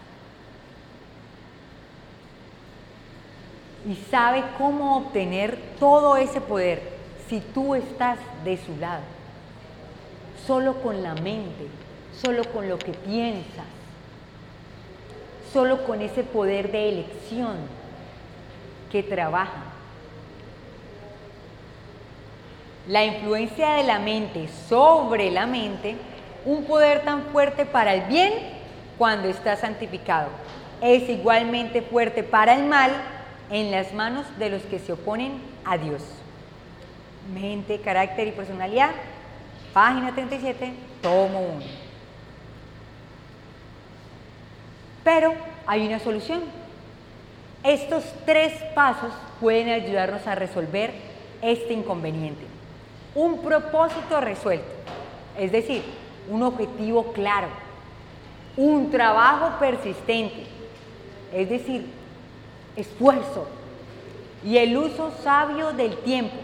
[3.86, 6.82] y sabe cómo obtener todo ese poder
[7.28, 9.02] si tú estás de su lado.
[10.44, 11.68] Solo con la mente,
[12.20, 13.64] solo con lo que piensas,
[15.52, 17.56] solo con ese poder de elección
[18.90, 19.75] que trabaja.
[22.88, 25.96] La influencia de la mente sobre la mente,
[26.44, 28.32] un poder tan fuerte para el bien
[28.96, 30.28] cuando está santificado.
[30.80, 32.92] Es igualmente fuerte para el mal
[33.50, 36.02] en las manos de los que se oponen a Dios.
[37.34, 38.90] Mente, carácter y personalidad,
[39.72, 40.72] página 37,
[41.02, 41.64] tomo 1.
[45.02, 45.34] Pero
[45.66, 46.42] hay una solución.
[47.64, 50.92] Estos tres pasos pueden ayudarnos a resolver
[51.42, 52.55] este inconveniente.
[53.16, 54.66] Un propósito resuelto,
[55.38, 55.82] es decir,
[56.28, 57.48] un objetivo claro,
[58.58, 60.44] un trabajo persistente,
[61.32, 61.86] es decir,
[62.76, 63.46] esfuerzo
[64.44, 66.36] y el uso sabio del tiempo,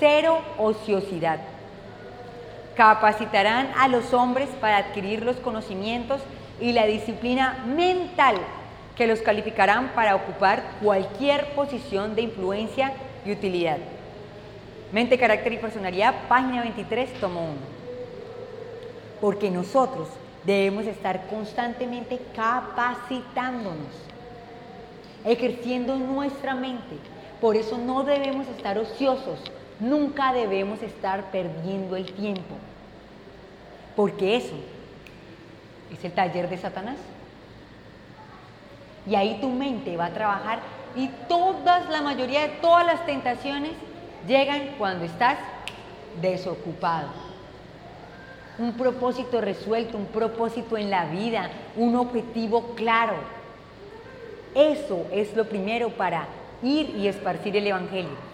[0.00, 1.38] cero ociosidad.
[2.74, 6.20] Capacitarán a los hombres para adquirir los conocimientos
[6.60, 8.34] y la disciplina mental
[8.96, 12.94] que los calificarán para ocupar cualquier posición de influencia
[13.24, 13.78] y utilidad.
[14.92, 17.52] Mente, carácter y personalidad, página 23, tomo 1.
[19.20, 20.08] Porque nosotros
[20.44, 23.92] debemos estar constantemente capacitándonos,
[25.24, 26.96] ejerciendo nuestra mente.
[27.40, 29.40] Por eso no debemos estar ociosos,
[29.78, 32.56] nunca debemos estar perdiendo el tiempo.
[33.94, 34.56] Porque eso
[35.92, 36.96] es el taller de Satanás.
[39.06, 40.58] Y ahí tu mente va a trabajar
[40.96, 43.72] y todas, la mayoría de todas las tentaciones
[44.26, 45.38] llegan cuando estás
[46.20, 47.08] desocupado.
[48.58, 53.14] Un propósito resuelto, un propósito en la vida, un objetivo claro.
[54.54, 56.26] Eso es lo primero para
[56.62, 58.30] ir y esparcir el Evangelio.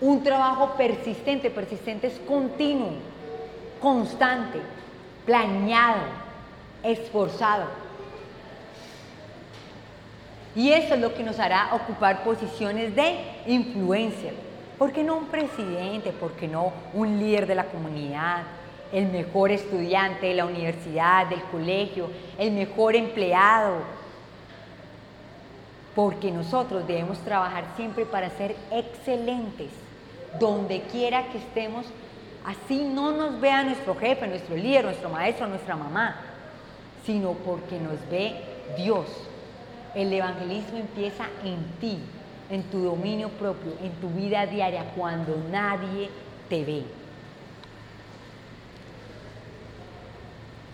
[0.00, 2.90] Un trabajo persistente, persistente es continuo,
[3.80, 4.60] constante,
[5.24, 6.02] planeado,
[6.82, 7.64] esforzado.
[10.54, 14.32] Y eso es lo que nos hará ocupar posiciones de influencia.
[14.78, 16.12] ¿Por qué no un presidente?
[16.12, 18.42] ¿Por qué no un líder de la comunidad?
[18.92, 23.76] El mejor estudiante de la universidad, del colegio, el mejor empleado.
[25.94, 29.70] Porque nosotros debemos trabajar siempre para ser excelentes,
[30.38, 31.86] donde quiera que estemos.
[32.44, 36.16] Así no nos vea nuestro jefe, nuestro líder, nuestro maestro, nuestra mamá,
[37.06, 38.36] sino porque nos ve
[38.76, 39.06] Dios.
[39.94, 41.98] El evangelismo empieza en ti,
[42.50, 46.10] en tu dominio propio, en tu vida diaria, cuando nadie
[46.48, 46.84] te ve.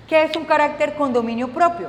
[0.09, 1.89] ¿Qué es un carácter con dominio propio?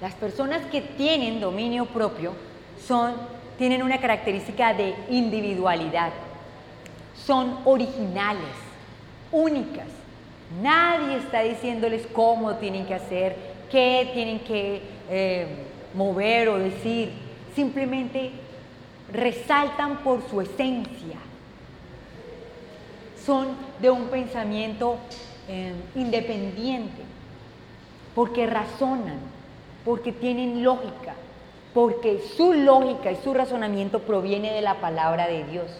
[0.00, 2.32] Las personas que tienen dominio propio
[2.86, 3.14] son,
[3.56, 6.12] tienen una característica de individualidad,
[7.24, 8.52] son originales,
[9.32, 9.86] únicas.
[10.60, 13.36] Nadie está diciéndoles cómo tienen que hacer,
[13.70, 15.46] qué tienen que eh,
[15.94, 17.12] mover o decir.
[17.54, 18.32] Simplemente
[19.12, 21.18] resaltan por su esencia.
[23.24, 23.48] Son
[23.80, 24.98] de un pensamiento
[25.48, 27.02] eh, independiente,
[28.14, 29.18] porque razonan,
[29.84, 31.14] porque tienen lógica,
[31.72, 35.70] porque su lógica y su razonamiento proviene de la palabra de Dios,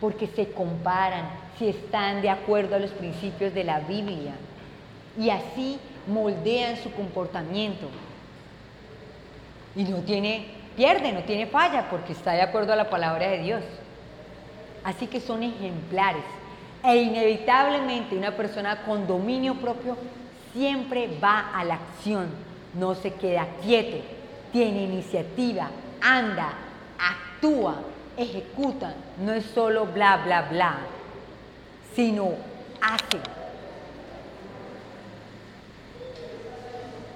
[0.00, 4.32] porque se comparan si están de acuerdo a los principios de la Biblia
[5.18, 7.86] y así moldean su comportamiento.
[9.76, 13.38] Y no tiene pierde, no tiene falla, porque está de acuerdo a la palabra de
[13.38, 13.62] Dios.
[14.84, 16.24] Así que son ejemplares.
[16.82, 19.96] E inevitablemente una persona con dominio propio
[20.52, 22.28] siempre va a la acción,
[22.74, 23.98] no se queda quieto,
[24.52, 25.68] tiene iniciativa,
[26.00, 26.52] anda,
[26.98, 27.76] actúa,
[28.16, 30.78] ejecuta, no es solo bla, bla, bla,
[31.94, 32.32] sino
[32.80, 33.18] hace.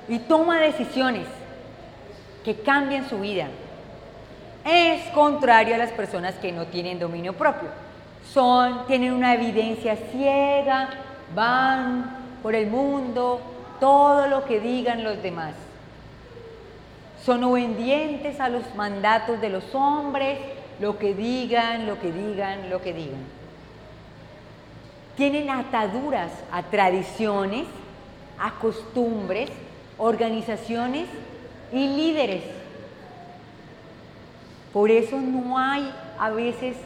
[0.09, 1.27] Y toma decisiones
[2.45, 3.49] que cambian su vida.
[4.65, 7.69] Es contrario a las personas que no tienen dominio propio.
[8.33, 10.91] Son, tienen una evidencia ciega,
[11.35, 13.41] van por el mundo,
[13.81, 15.55] todo lo que digan los demás.
[17.25, 20.39] Son obedientes a los mandatos de los hombres,
[20.81, 23.25] lo que digan, lo que digan, lo que digan.
[25.17, 27.67] Tienen ataduras a tradiciones,
[28.38, 29.51] a costumbres,
[29.97, 31.07] organizaciones
[31.75, 32.44] y líderes.
[34.72, 36.77] Por eso no hay a veces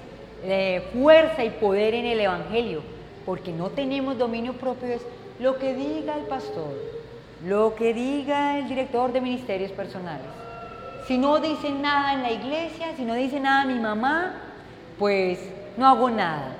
[0.42, 2.82] eh, fuerza y poder en el Evangelio,
[3.24, 4.88] porque no tenemos dominio propio.
[4.88, 5.02] Es
[5.38, 6.72] lo que diga el pastor,
[7.46, 10.26] lo que diga el director de ministerios personales.
[11.06, 14.34] Si no dicen nada en la iglesia, si no dice nada mi mamá,
[14.98, 15.38] pues
[15.76, 16.54] no hago nada.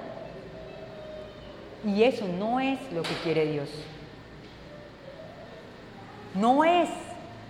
[1.85, 3.69] Y eso no es lo que quiere Dios.
[6.35, 6.89] No es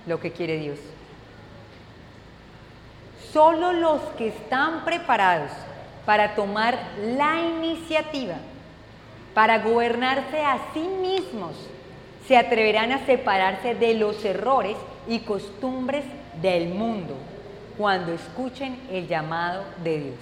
[0.08, 0.78] lo que quiere Dios.
[3.32, 5.50] Solo los que están preparados
[6.06, 8.36] para tomar la iniciativa,
[9.34, 11.52] para gobernarse a sí mismos,
[12.26, 16.04] se atreverán a separarse de los errores y costumbres
[16.40, 17.14] del mundo
[17.76, 20.18] cuando escuchen el llamado de Dios.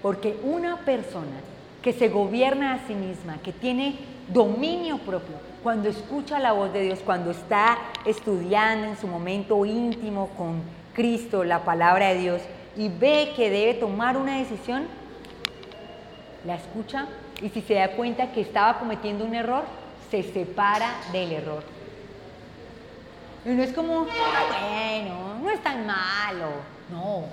[0.00, 1.40] Porque una persona
[1.82, 3.96] que se gobierna a sí misma, que tiene
[4.28, 10.28] dominio propio, cuando escucha la voz de Dios, cuando está estudiando en su momento íntimo
[10.36, 10.62] con
[10.92, 12.42] Cristo la palabra de Dios
[12.76, 14.86] y ve que debe tomar una decisión,
[16.44, 17.06] la escucha
[17.40, 19.64] y si se da cuenta que estaba cometiendo un error,
[20.10, 21.62] se separa del error.
[23.46, 26.50] Y no es como, bueno, no es tan malo.
[26.92, 27.24] No,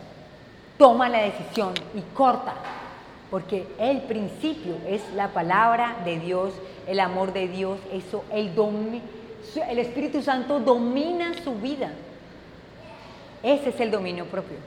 [0.77, 2.53] toma la decisión y corta,
[3.29, 6.53] porque el principio es la palabra de Dios,
[6.87, 8.51] el amor de Dios, eso, el,
[9.69, 11.91] el Espíritu Santo domina su vida.
[13.43, 14.57] Ese es el dominio propio.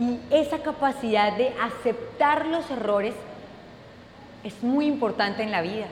[0.00, 3.14] Y esa capacidad de aceptar los errores
[4.44, 5.86] es muy importante en la vida.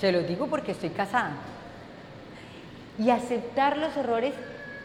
[0.00, 1.32] Se lo digo porque estoy casada.
[2.98, 4.34] Y aceptar los errores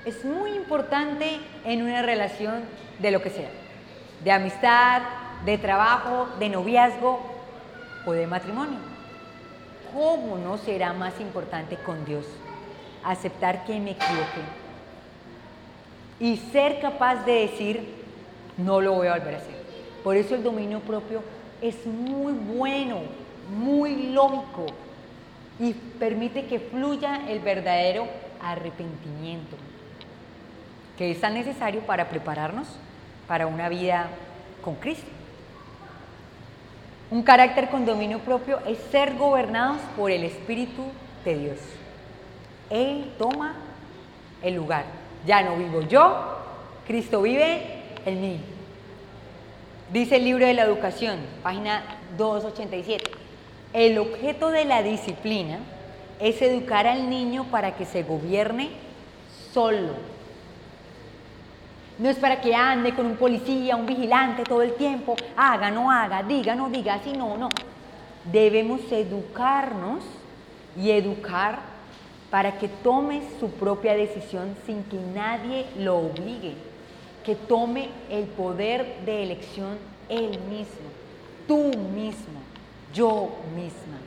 [0.05, 2.63] es muy importante en una relación
[2.99, 3.49] de lo que sea,
[4.23, 5.01] de amistad,
[5.45, 7.19] de trabajo, de noviazgo
[8.05, 8.79] o de matrimonio.
[9.93, 12.25] ¿Cómo no será más importante con Dios
[13.03, 14.41] aceptar que me equivoqué?
[16.19, 18.03] Y ser capaz de decir,
[18.57, 19.63] no lo voy a volver a hacer.
[20.03, 21.21] Por eso el dominio propio
[21.61, 22.99] es muy bueno,
[23.49, 24.65] muy lógico
[25.59, 28.07] y permite que fluya el verdadero
[28.41, 29.55] arrepentimiento
[30.97, 32.67] que es tan necesario para prepararnos
[33.27, 34.07] para una vida
[34.63, 35.07] con Cristo.
[37.11, 40.83] Un carácter con dominio propio es ser gobernados por el Espíritu
[41.23, 41.57] de Dios.
[42.69, 43.53] Él toma
[44.41, 44.85] el lugar.
[45.25, 46.37] Ya no vivo yo,
[46.87, 48.39] Cristo vive en mí.
[49.91, 51.83] Dice el libro de la educación, página
[52.17, 53.11] 287.
[53.73, 55.59] El objeto de la disciplina
[56.19, 58.69] es educar al niño para que se gobierne
[59.53, 59.93] solo
[61.99, 65.91] no es para que ande con un policía, un vigilante todo el tiempo, haga, no
[65.91, 67.49] haga, diga, no diga, así no, no.
[68.31, 70.03] Debemos educarnos
[70.75, 71.59] y educar
[72.31, 76.55] para que tome su propia decisión sin que nadie lo obligue,
[77.23, 79.77] que tome el poder de elección
[80.09, 80.89] él mismo,
[81.47, 82.41] tú mismo,
[82.93, 83.97] yo misma.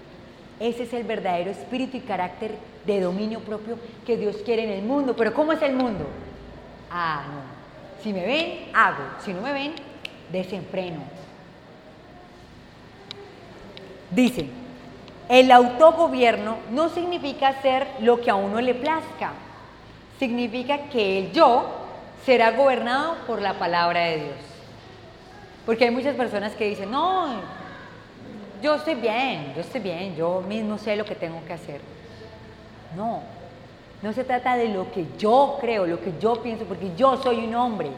[0.59, 2.53] Ese es el verdadero espíritu y carácter
[2.87, 5.15] de dominio propio que Dios quiere en el mundo.
[5.15, 6.07] Pero ¿cómo es el mundo?
[6.91, 7.56] Ah, no,
[8.03, 9.05] si me ven, hago.
[9.25, 9.75] Si no me ven,
[10.31, 11.01] desenfreno.
[14.11, 14.49] Dice,
[15.29, 19.33] el autogobierno no significa hacer lo que a uno le plazca.
[20.19, 21.67] Significa que el yo
[22.25, 24.37] será gobernado por la palabra de Dios.
[25.65, 27.41] Porque hay muchas personas que dicen, no,
[28.63, 31.81] yo estoy bien, yo estoy bien, yo mismo sé lo que tengo que hacer.
[32.97, 33.23] No,
[34.03, 37.47] no se trata de lo que yo creo, lo que yo pienso, porque yo soy
[37.47, 37.91] un hombre,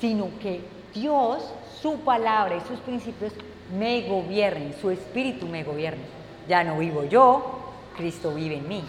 [0.00, 0.60] sino que
[0.92, 3.32] Dios, su palabra y sus principios
[3.76, 6.02] me gobiernen, su espíritu me gobierne.
[6.48, 8.82] Ya no vivo yo, Cristo vive en mí.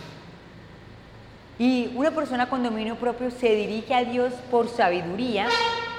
[1.60, 5.48] Y una persona con dominio propio se dirige a Dios por sabiduría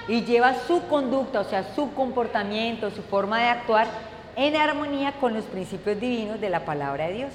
[0.07, 3.89] y lleva su conducta, o sea, su comportamiento, su forma de actuar
[4.36, 7.32] en armonía con los principios divinos de la palabra de Dios.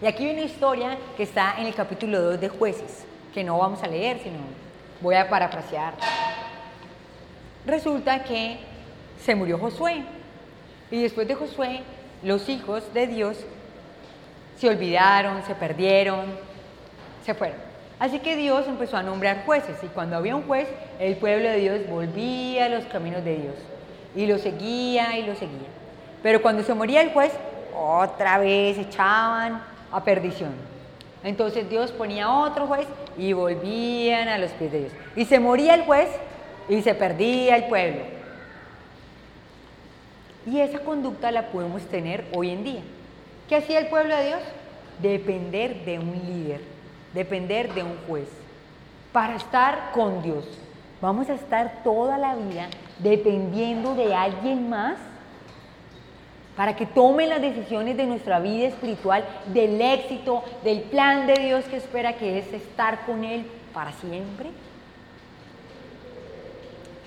[0.00, 3.58] Y aquí hay una historia que está en el capítulo 2 de jueces, que no
[3.58, 4.38] vamos a leer, sino
[5.00, 5.94] voy a parafrasear.
[7.66, 8.58] Resulta que
[9.20, 10.04] se murió Josué
[10.92, 11.80] y después de Josué
[12.22, 13.38] los hijos de Dios
[14.56, 16.26] se olvidaron, se perdieron,
[17.26, 17.58] se fueron.
[17.98, 20.68] Así que Dios empezó a nombrar jueces y cuando había un juez,
[21.00, 23.54] el pueblo de Dios volvía a los caminos de Dios
[24.14, 25.68] y lo seguía y lo seguía.
[26.22, 27.32] Pero cuando se moría el juez,
[27.74, 29.60] otra vez echaban
[29.92, 30.52] a perdición.
[31.24, 32.86] Entonces Dios ponía otro juez
[33.16, 34.92] y volvían a los pies de Dios.
[35.16, 36.08] Y se moría el juez
[36.68, 38.02] y se perdía el pueblo.
[40.46, 42.82] Y esa conducta la podemos tener hoy en día.
[43.48, 44.40] ¿Qué hacía el pueblo de Dios?
[45.02, 46.60] Depender de un líder,
[47.14, 48.28] depender de un juez,
[49.12, 50.46] para estar con Dios.
[51.00, 52.68] Vamos a estar toda la vida
[52.98, 54.96] dependiendo de alguien más
[56.58, 61.64] para que tomen las decisiones de nuestra vida espiritual, del éxito, del plan de Dios
[61.66, 64.50] que espera que es estar con Él para siempre?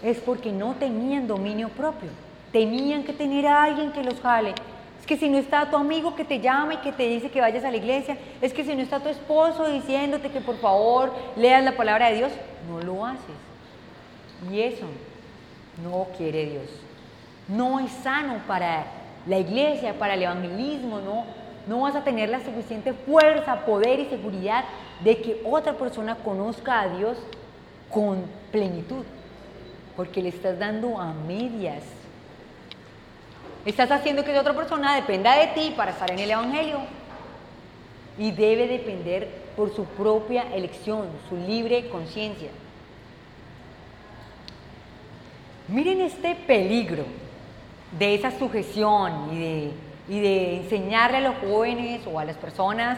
[0.02, 2.12] Es porque no tenían dominio propio.
[2.54, 4.54] Tenían que tener a alguien que los jale.
[5.02, 7.42] Es que si no está tu amigo que te llama y que te dice que
[7.42, 11.14] vayas a la iglesia, es que si no está tu esposo diciéndote que por favor
[11.36, 12.32] leas la palabra de Dios,
[12.70, 13.36] no lo haces.
[14.50, 14.86] Y eso
[15.84, 16.70] no quiere Dios.
[17.50, 21.26] No es sano para la iglesia, para el evangelismo, no,
[21.68, 24.66] no vas a tener la suficiente fuerza, poder y seguridad
[25.04, 27.18] de que otra persona conozca a Dios
[27.90, 29.04] con plenitud,
[29.96, 31.84] porque le estás dando a medias.
[33.66, 36.80] Estás haciendo que otra persona dependa de ti para estar en el Evangelio.
[38.18, 42.50] Y debe depender por su propia elección, su libre conciencia.
[45.68, 47.06] Miren este peligro
[47.98, 49.72] de esa sujeción y de,
[50.10, 52.98] y de enseñarle a los jóvenes o a las personas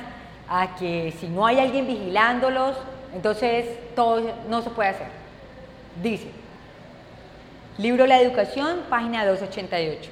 [0.49, 2.77] a que si no hay alguien vigilándolos,
[3.13, 3.65] entonces
[3.95, 5.07] todo no se puede hacer.
[6.01, 6.27] Dice,
[7.77, 10.11] libro La Educación, página 288.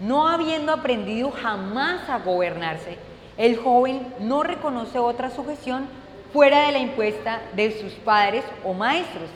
[0.00, 2.98] No habiendo aprendido jamás a gobernarse,
[3.36, 5.88] el joven no reconoce otra sujeción
[6.32, 9.28] fuera de la impuesta de sus padres o maestros.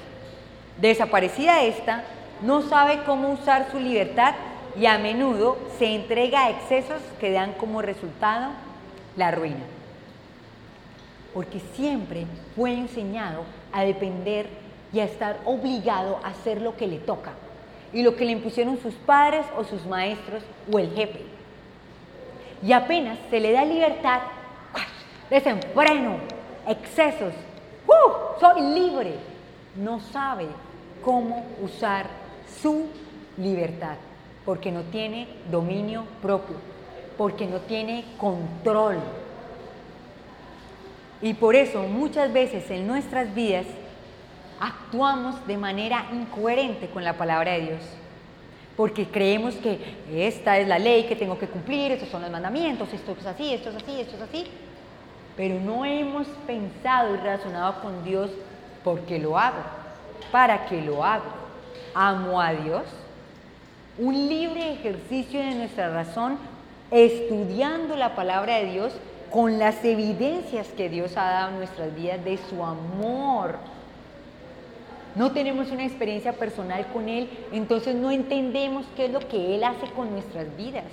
[0.79, 2.05] Desaparecida esta,
[2.43, 4.35] no sabe cómo usar su libertad
[4.79, 8.51] y a menudo se entrega a excesos que dan como resultado
[9.17, 9.65] la ruina.
[11.35, 14.49] Porque siempre fue enseñado a depender
[14.93, 17.33] y a estar obligado a hacer lo que le toca
[17.93, 20.43] y lo que le impusieron sus padres o sus maestros
[20.73, 21.25] o el jefe.
[22.63, 24.21] Y apenas se le da libertad,
[25.29, 26.17] desenfreno,
[26.67, 27.33] excesos,
[27.87, 28.41] ¡uh!
[28.41, 29.15] soy libre.
[29.77, 30.47] No sabe
[31.03, 32.07] cómo usar
[32.61, 32.87] su
[33.37, 33.97] libertad,
[34.51, 36.57] porque no tiene dominio propio,
[37.17, 38.97] porque no tiene control.
[41.23, 43.65] Y por eso muchas veces en nuestras vidas
[44.59, 47.81] actuamos de manera incoherente con la palabra de Dios.
[48.77, 49.79] Porque creemos que
[50.13, 53.55] esta es la ley que tengo que cumplir, estos son los mandamientos, esto es así,
[53.55, 54.47] esto es así, esto es así.
[55.37, 58.33] Pero no hemos pensado y razonado con Dios
[58.83, 59.63] porque lo hago,
[60.33, 61.39] para que lo hago.
[61.95, 62.83] Amo a Dios.
[64.01, 66.37] Un libre ejercicio de nuestra razón
[66.91, 68.93] estudiando la palabra de Dios
[69.31, 73.59] con las evidencias que Dios ha dado en nuestras vidas de su amor
[75.17, 79.65] no tenemos una experiencia personal con Él, entonces no entendemos qué es lo que Él
[79.65, 80.85] hace con nuestras vidas.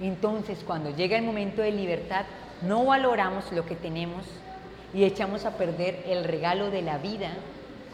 [0.00, 2.24] Entonces, cuando llega el momento de libertad,
[2.62, 4.24] no valoramos lo que tenemos
[4.94, 7.30] y echamos a perder el regalo de la vida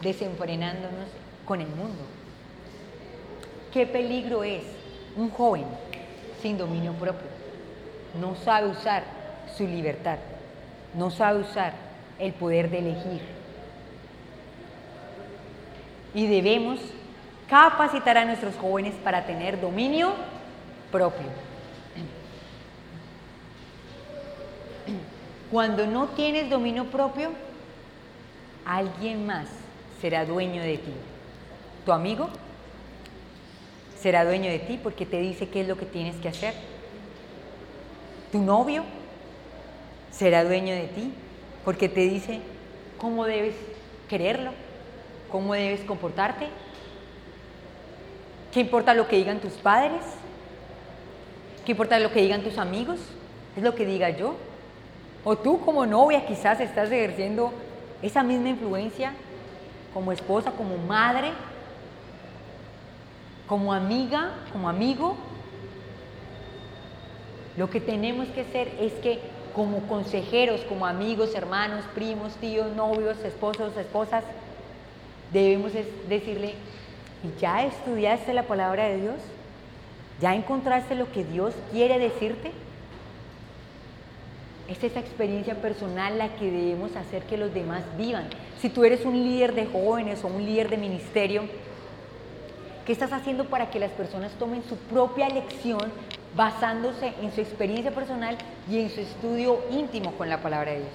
[0.01, 1.09] desenfrenándonos
[1.45, 2.03] con el mundo.
[3.71, 4.63] ¿Qué peligro es
[5.15, 5.65] un joven
[6.41, 7.27] sin dominio propio?
[8.19, 9.03] No sabe usar
[9.55, 10.17] su libertad,
[10.95, 11.73] no sabe usar
[12.17, 13.39] el poder de elegir
[16.13, 16.79] y debemos
[17.47, 20.13] capacitar a nuestros jóvenes para tener dominio
[20.91, 21.27] propio.
[25.51, 27.31] Cuando no tienes dominio propio,
[28.65, 29.47] alguien más
[29.99, 30.93] será dueño de ti.
[31.85, 32.29] Tu amigo
[34.01, 36.53] será dueño de ti porque te dice qué es lo que tienes que hacer.
[38.31, 38.83] Tu novio
[40.11, 41.13] será dueño de ti
[41.65, 42.39] porque te dice
[42.97, 43.55] cómo debes
[44.07, 44.51] quererlo
[45.31, 46.47] cómo debes comportarte.
[48.51, 50.01] ¿Qué importa lo que digan tus padres?
[51.65, 52.99] ¿Qué importa lo que digan tus amigos?
[53.55, 54.35] ¿Es lo que diga yo?
[55.23, 57.53] O tú como novia quizás estás ejerciendo
[58.01, 59.13] esa misma influencia
[59.93, 61.31] como esposa, como madre,
[63.49, 65.17] como amiga, como amigo.
[67.57, 69.19] Lo que tenemos que hacer es que
[69.55, 74.23] como consejeros, como amigos, hermanos, primos, tíos, novios, esposos, esposas,
[75.33, 75.73] debemos
[76.07, 76.53] decirle,
[77.41, 79.17] ¿ya estudiaste la palabra de Dios?
[80.21, 82.51] ¿Ya encontraste lo que Dios quiere decirte?
[84.67, 88.27] Es esa experiencia personal la que debemos hacer que los demás vivan.
[88.61, 91.43] Si tú eres un líder de jóvenes o un líder de ministerio,
[92.89, 95.79] ¿qué estás haciendo para que las personas tomen su propia lección
[96.35, 98.35] basándose en su experiencia personal
[98.67, 100.91] y en su estudio íntimo con la palabra de Dios?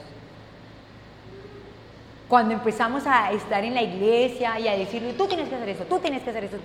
[2.29, 5.85] Cuando empezamos a estar en la iglesia y a decirle, tú tienes que hacer eso,
[5.85, 6.57] tú tienes que hacer eso,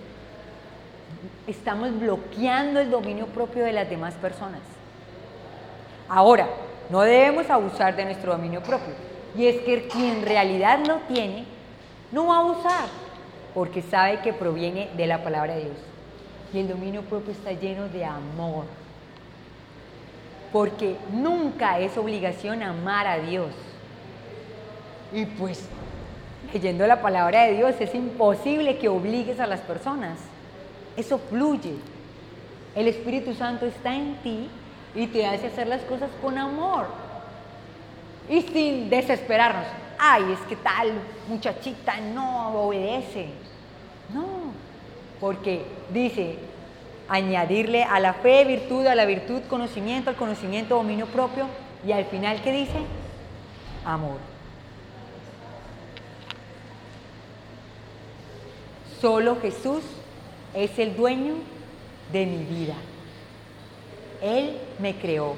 [1.46, 4.62] estamos bloqueando el dominio propio de las demás personas.
[6.08, 6.50] Ahora,
[6.90, 8.96] no debemos abusar de nuestro dominio propio.
[9.38, 11.46] Y es que quien en realidad lo tiene,
[12.12, 13.09] no va a abusar,
[13.54, 15.78] porque sabe que proviene de la palabra de Dios.
[16.54, 18.66] Y el dominio propio está lleno de amor.
[20.52, 23.52] Porque nunca es obligación amar a Dios.
[25.14, 25.68] Y pues,
[26.54, 30.18] leyendo la palabra de Dios, es imposible que obligues a las personas.
[30.98, 31.76] Eso fluye.
[32.76, 34.50] El Espíritu Santo está en ti
[34.96, 36.88] y te hace hacer las cosas con amor
[38.30, 39.66] y sin desesperarnos.
[40.00, 40.94] Ay, es que tal
[41.28, 43.28] muchachita no obedece.
[44.14, 44.54] No,
[45.20, 46.38] porque dice,
[47.10, 51.48] añadirle a la fe virtud, a la virtud conocimiento, al conocimiento dominio propio
[51.86, 52.80] y al final, ¿qué dice?
[53.84, 54.18] Amor.
[59.02, 59.84] Solo Jesús
[60.54, 61.36] es el dueño
[62.14, 62.76] de mi vida.
[64.22, 65.36] Él me creó.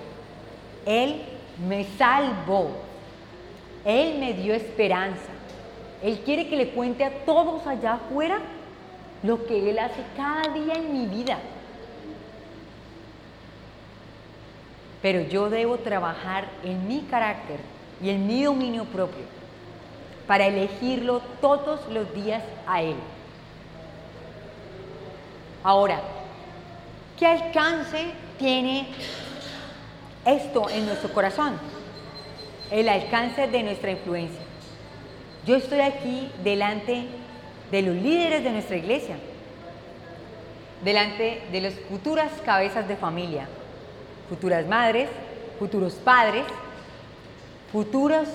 [0.85, 1.21] Él
[1.67, 2.90] me salvó.
[3.85, 5.31] Él me dio esperanza.
[6.03, 8.39] Él quiere que le cuente a todos allá afuera
[9.23, 11.37] lo que Él hace cada día en mi vida.
[15.01, 17.59] Pero yo debo trabajar en mi carácter
[18.01, 19.23] y en mi dominio propio
[20.27, 22.95] para elegirlo todos los días a Él.
[25.63, 26.01] Ahora,
[27.17, 28.87] ¿qué alcance tiene
[30.25, 31.80] esto en nuestro corazón?
[32.71, 34.41] El alcance de nuestra influencia.
[35.45, 37.05] Yo estoy aquí delante
[37.69, 39.17] de los líderes de nuestra iglesia,
[40.83, 43.47] delante de las futuras cabezas de familia,
[44.29, 45.09] futuras madres,
[45.59, 46.43] futuros padres,
[47.71, 48.27] futuros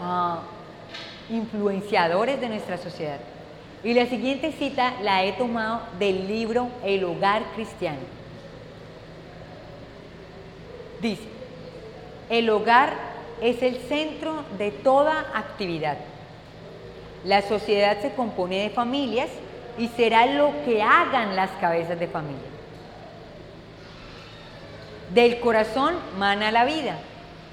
[0.00, 3.18] uh, influenciadores de nuestra sociedad.
[3.84, 7.98] Y la siguiente cita la he tomado del libro El hogar cristiano.
[11.00, 11.24] Dice,
[12.30, 13.11] el hogar
[13.42, 15.98] es el centro de toda actividad.
[17.24, 19.28] La sociedad se compone de familias
[19.76, 22.40] y será lo que hagan las cabezas de familia.
[25.12, 26.98] Del corazón mana la vida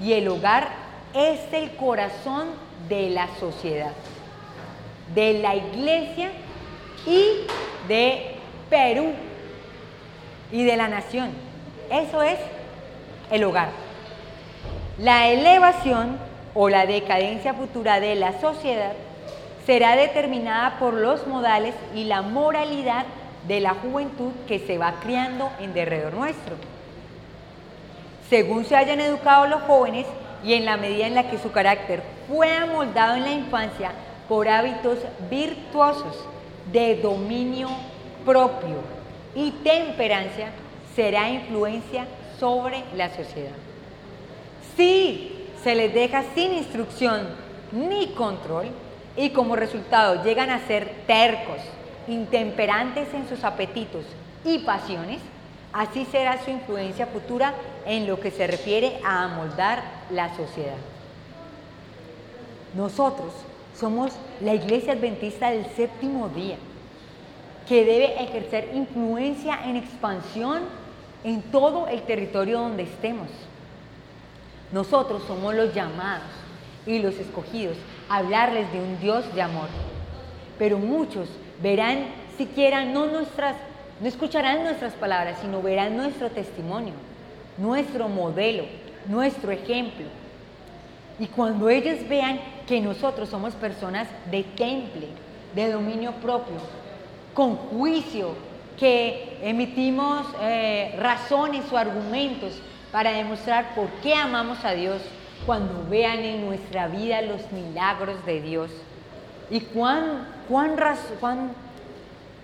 [0.00, 0.68] y el hogar
[1.12, 2.48] es el corazón
[2.88, 3.92] de la sociedad,
[5.12, 6.30] de la iglesia
[7.04, 7.46] y
[7.88, 8.36] de
[8.70, 9.10] Perú
[10.52, 11.30] y de la nación.
[11.90, 12.38] Eso es
[13.32, 13.89] el hogar.
[15.00, 16.18] La elevación
[16.54, 18.92] o la decadencia futura de la sociedad
[19.66, 23.04] será determinada por los modales y la moralidad
[23.46, 26.56] de la juventud que se va criando en derredor nuestro
[28.30, 30.06] según se hayan educado los jóvenes
[30.44, 33.90] y en la medida en la que su carácter fue amoldado en la infancia
[34.28, 34.98] por hábitos
[35.28, 36.24] virtuosos
[36.72, 37.68] de dominio
[38.24, 38.76] propio
[39.34, 40.50] y temperancia,
[40.94, 42.06] será influencia
[42.38, 43.69] sobre la sociedad.
[44.80, 45.30] Si
[45.62, 47.28] se les deja sin instrucción
[47.70, 48.68] ni control
[49.14, 51.58] y como resultado llegan a ser tercos,
[52.08, 54.06] intemperantes en sus apetitos
[54.42, 55.20] y pasiones,
[55.72, 57.54] Así será su influencia futura
[57.86, 60.78] en lo que se refiere a amoldar la sociedad.
[62.74, 63.32] Nosotros
[63.78, 66.56] somos la iglesia adventista del séptimo día,
[67.68, 70.62] que debe ejercer influencia en expansión
[71.22, 73.28] en todo el territorio donde estemos.
[74.72, 76.28] Nosotros somos los llamados
[76.86, 77.76] y los escogidos
[78.08, 79.68] a hablarles de un Dios de amor.
[80.58, 81.28] Pero muchos
[81.62, 82.06] verán
[82.36, 83.56] siquiera no nuestras
[84.00, 86.94] no escucharán nuestras palabras, sino verán nuestro testimonio,
[87.58, 88.64] nuestro modelo,
[89.06, 90.06] nuestro ejemplo.
[91.18, 95.08] Y cuando ellos vean que nosotros somos personas de temple,
[95.54, 96.56] de dominio propio,
[97.34, 98.34] con juicio,
[98.78, 102.54] que emitimos eh, razones o argumentos
[102.92, 105.00] para demostrar por qué amamos a Dios,
[105.46, 108.70] cuando vean en nuestra vida los milagros de Dios
[109.50, 110.76] y cuán, cuán,
[111.18, 111.52] cuán,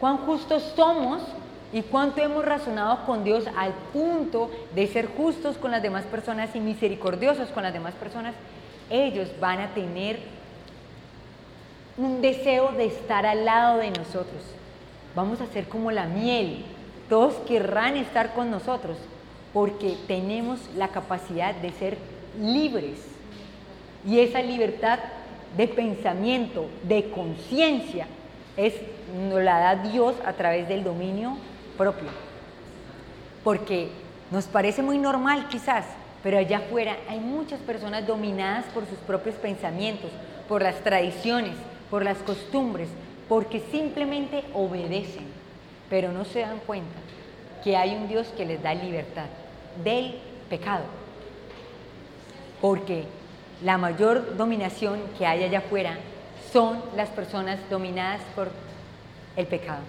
[0.01, 1.23] cuán justos somos
[1.73, 6.55] y cuánto hemos razonado con Dios al punto de ser justos con las demás personas
[6.55, 8.35] y misericordiosos con las demás personas,
[8.89, 10.19] ellos van a tener
[11.99, 14.43] un deseo de estar al lado de nosotros.
[15.15, 16.65] Vamos a ser como la miel.
[17.09, 18.97] Todos querrán estar con nosotros
[19.57, 21.97] porque tenemos la capacidad de ser
[22.39, 22.99] libres.
[24.07, 24.99] Y esa libertad
[25.57, 28.07] de pensamiento, de conciencia,
[28.59, 28.75] es
[29.31, 31.39] nos la da Dios a través del dominio
[31.79, 32.11] propio.
[33.43, 33.89] Porque
[34.31, 35.87] nos parece muy normal quizás,
[36.23, 40.11] pero allá afuera hay muchas personas dominadas por sus propios pensamientos,
[40.51, 41.55] por las tradiciones,
[41.91, 42.91] por las costumbres,
[43.27, 45.25] porque simplemente obedecen,
[45.89, 46.99] pero no se dan cuenta
[47.65, 49.29] que hay un Dios que les da libertad
[49.83, 50.19] del
[50.49, 50.85] pecado.
[52.61, 53.05] Porque
[53.63, 55.99] la mayor dominación que hay allá afuera
[56.53, 58.51] son las personas dominadas por
[59.37, 59.83] el pecado.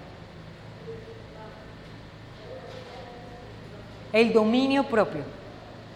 [4.13, 5.21] El dominio propio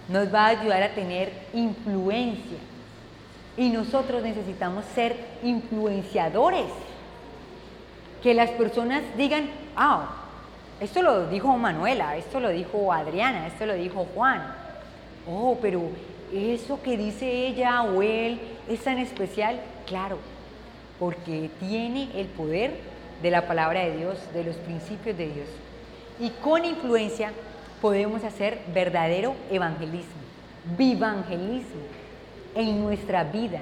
[0.08, 2.58] nos va a ayudar a tener influencia
[3.58, 6.66] y nosotros necesitamos ser influenciadores.
[8.22, 10.21] Que las personas digan, ah,
[10.82, 14.42] Esto lo dijo Manuela, esto lo dijo Adriana, esto lo dijo Juan.
[15.28, 15.84] Oh, pero
[16.34, 20.18] eso que dice ella o él es tan especial, claro,
[21.00, 22.72] porque tiene el poder
[23.22, 25.48] de la palabra de Dios, de los principios de Dios.
[26.20, 27.32] Y con influencia
[27.80, 30.22] podemos hacer verdadero evangelismo,
[30.80, 31.82] vivangelismo
[32.56, 33.60] en nuestra vida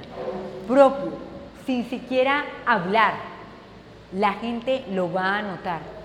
[0.69, 1.17] propio,
[1.65, 3.15] sin siquiera hablar.
[4.13, 5.98] La gente lo va a notar.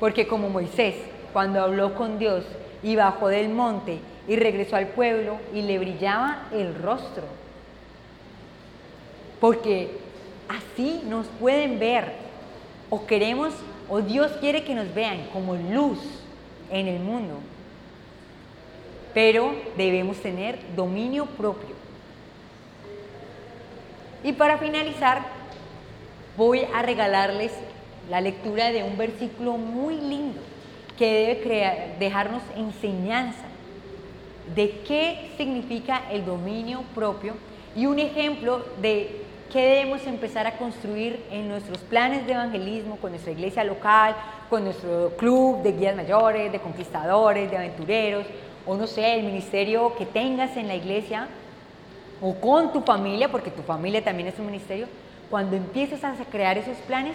[0.00, 0.96] Porque como Moisés,
[1.32, 2.44] cuando habló con Dios
[2.82, 7.24] y bajó del monte y regresó al pueblo y le brillaba el rostro.
[9.40, 9.98] Porque
[10.48, 12.12] así nos pueden ver
[12.90, 13.52] o queremos
[13.88, 15.98] o Dios quiere que nos vean como luz
[16.70, 17.34] en el mundo.
[19.12, 21.74] Pero debemos tener dominio propio.
[24.22, 25.22] Y para finalizar,
[26.36, 27.52] voy a regalarles
[28.10, 30.40] la lectura de un versículo muy lindo
[30.98, 33.44] que debe dejarnos enseñanza
[34.54, 37.34] de qué significa el dominio propio
[37.74, 43.10] y un ejemplo de qué debemos empezar a construir en nuestros planes de evangelismo con
[43.10, 44.14] nuestra iglesia local,
[44.50, 48.26] con nuestro club de guías mayores, de conquistadores, de aventureros,
[48.66, 51.28] o no sé, el ministerio que tengas en la iglesia,
[52.20, 54.86] o con tu familia, porque tu familia también es un ministerio,
[55.30, 57.14] cuando empieces a crear esos planes,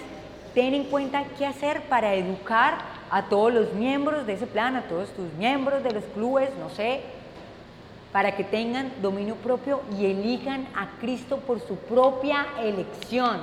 [0.53, 2.77] ten en cuenta qué hacer para educar
[3.11, 6.69] a todos los miembros de ese plan, a todos tus miembros de los clubes, no
[6.69, 7.01] sé,
[8.11, 13.39] para que tengan dominio propio y elijan a Cristo por su propia elección,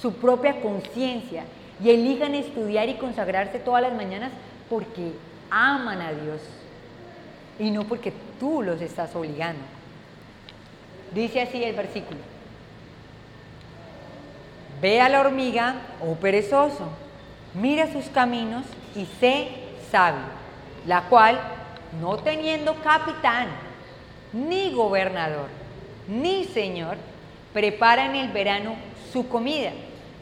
[0.00, 1.44] su propia conciencia,
[1.82, 4.30] y elijan estudiar y consagrarse todas las mañanas
[4.70, 5.12] porque
[5.50, 6.40] aman a Dios
[7.58, 9.62] y no porque tú los estás obligando.
[11.12, 12.33] Dice así el versículo.
[14.84, 16.90] Ve a la hormiga, oh perezoso,
[17.54, 19.48] mira sus caminos y sé
[19.90, 20.26] sabio,
[20.86, 21.40] la cual,
[22.02, 23.48] no teniendo capitán,
[24.34, 25.48] ni gobernador,
[26.06, 26.98] ni señor,
[27.54, 28.76] prepara en el verano
[29.10, 29.70] su comida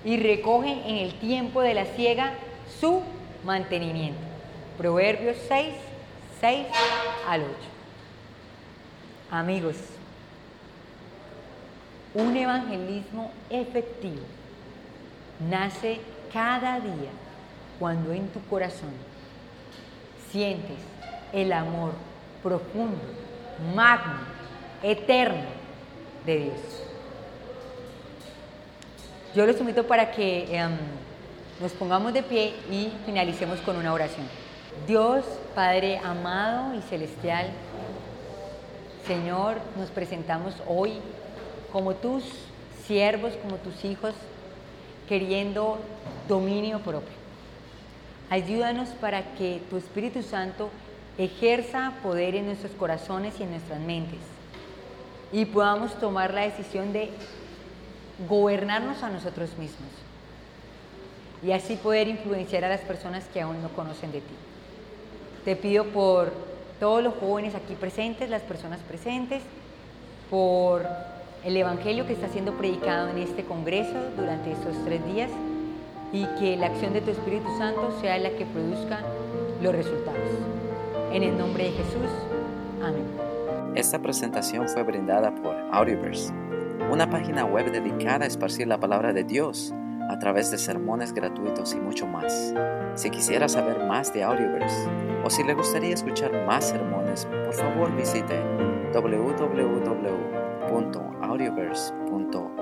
[0.04, 2.34] y recoge en el tiempo de la siega
[2.78, 3.02] su
[3.44, 4.20] mantenimiento.
[4.78, 5.74] Proverbios 6,
[6.40, 6.66] 6
[7.28, 7.50] al 8.
[9.28, 9.74] Amigos,
[12.14, 14.22] un evangelismo efectivo
[15.40, 16.00] nace
[16.32, 17.10] cada día
[17.78, 18.92] cuando en tu corazón
[20.30, 20.78] sientes
[21.32, 21.92] el amor
[22.42, 22.98] profundo
[23.74, 24.18] magno,
[24.82, 25.44] eterno
[26.26, 26.58] de Dios.
[29.34, 30.72] Yo los invito para que em,
[31.60, 34.26] nos pongamos de pie y finalicemos con una oración.
[34.86, 35.24] Dios,
[35.54, 37.46] Padre amado y celestial,
[39.06, 40.94] Señor, nos presentamos hoy
[41.72, 42.24] como tus
[42.86, 44.14] siervos, como tus hijos,
[45.08, 45.78] queriendo
[46.28, 47.22] dominio propio.
[48.30, 50.70] Ayúdanos para que tu Espíritu Santo
[51.18, 54.20] ejerza poder en nuestros corazones y en nuestras mentes
[55.32, 57.10] y podamos tomar la decisión de
[58.28, 59.90] gobernarnos a nosotros mismos
[61.42, 64.34] y así poder influenciar a las personas que aún no conocen de ti.
[65.44, 66.32] Te pido por
[66.78, 69.42] todos los jóvenes aquí presentes, las personas presentes,
[70.30, 70.86] por
[71.44, 75.30] el Evangelio que está siendo predicado en este Congreso durante estos tres días
[76.12, 79.00] y que la acción de tu Espíritu Santo sea la que produzca
[79.60, 80.20] los resultados.
[81.12, 82.08] En el nombre de Jesús.
[82.82, 83.04] Amén.
[83.74, 86.32] Esta presentación fue brindada por Audioverse,
[86.90, 89.74] una página web dedicada a esparcir la palabra de Dios
[90.08, 92.54] a través de sermones gratuitos y mucho más.
[92.94, 94.88] Si quisiera saber más de Audioverse
[95.24, 98.38] o si le gustaría escuchar más sermones, por favor visite
[100.72, 102.61] www.audioverse.org.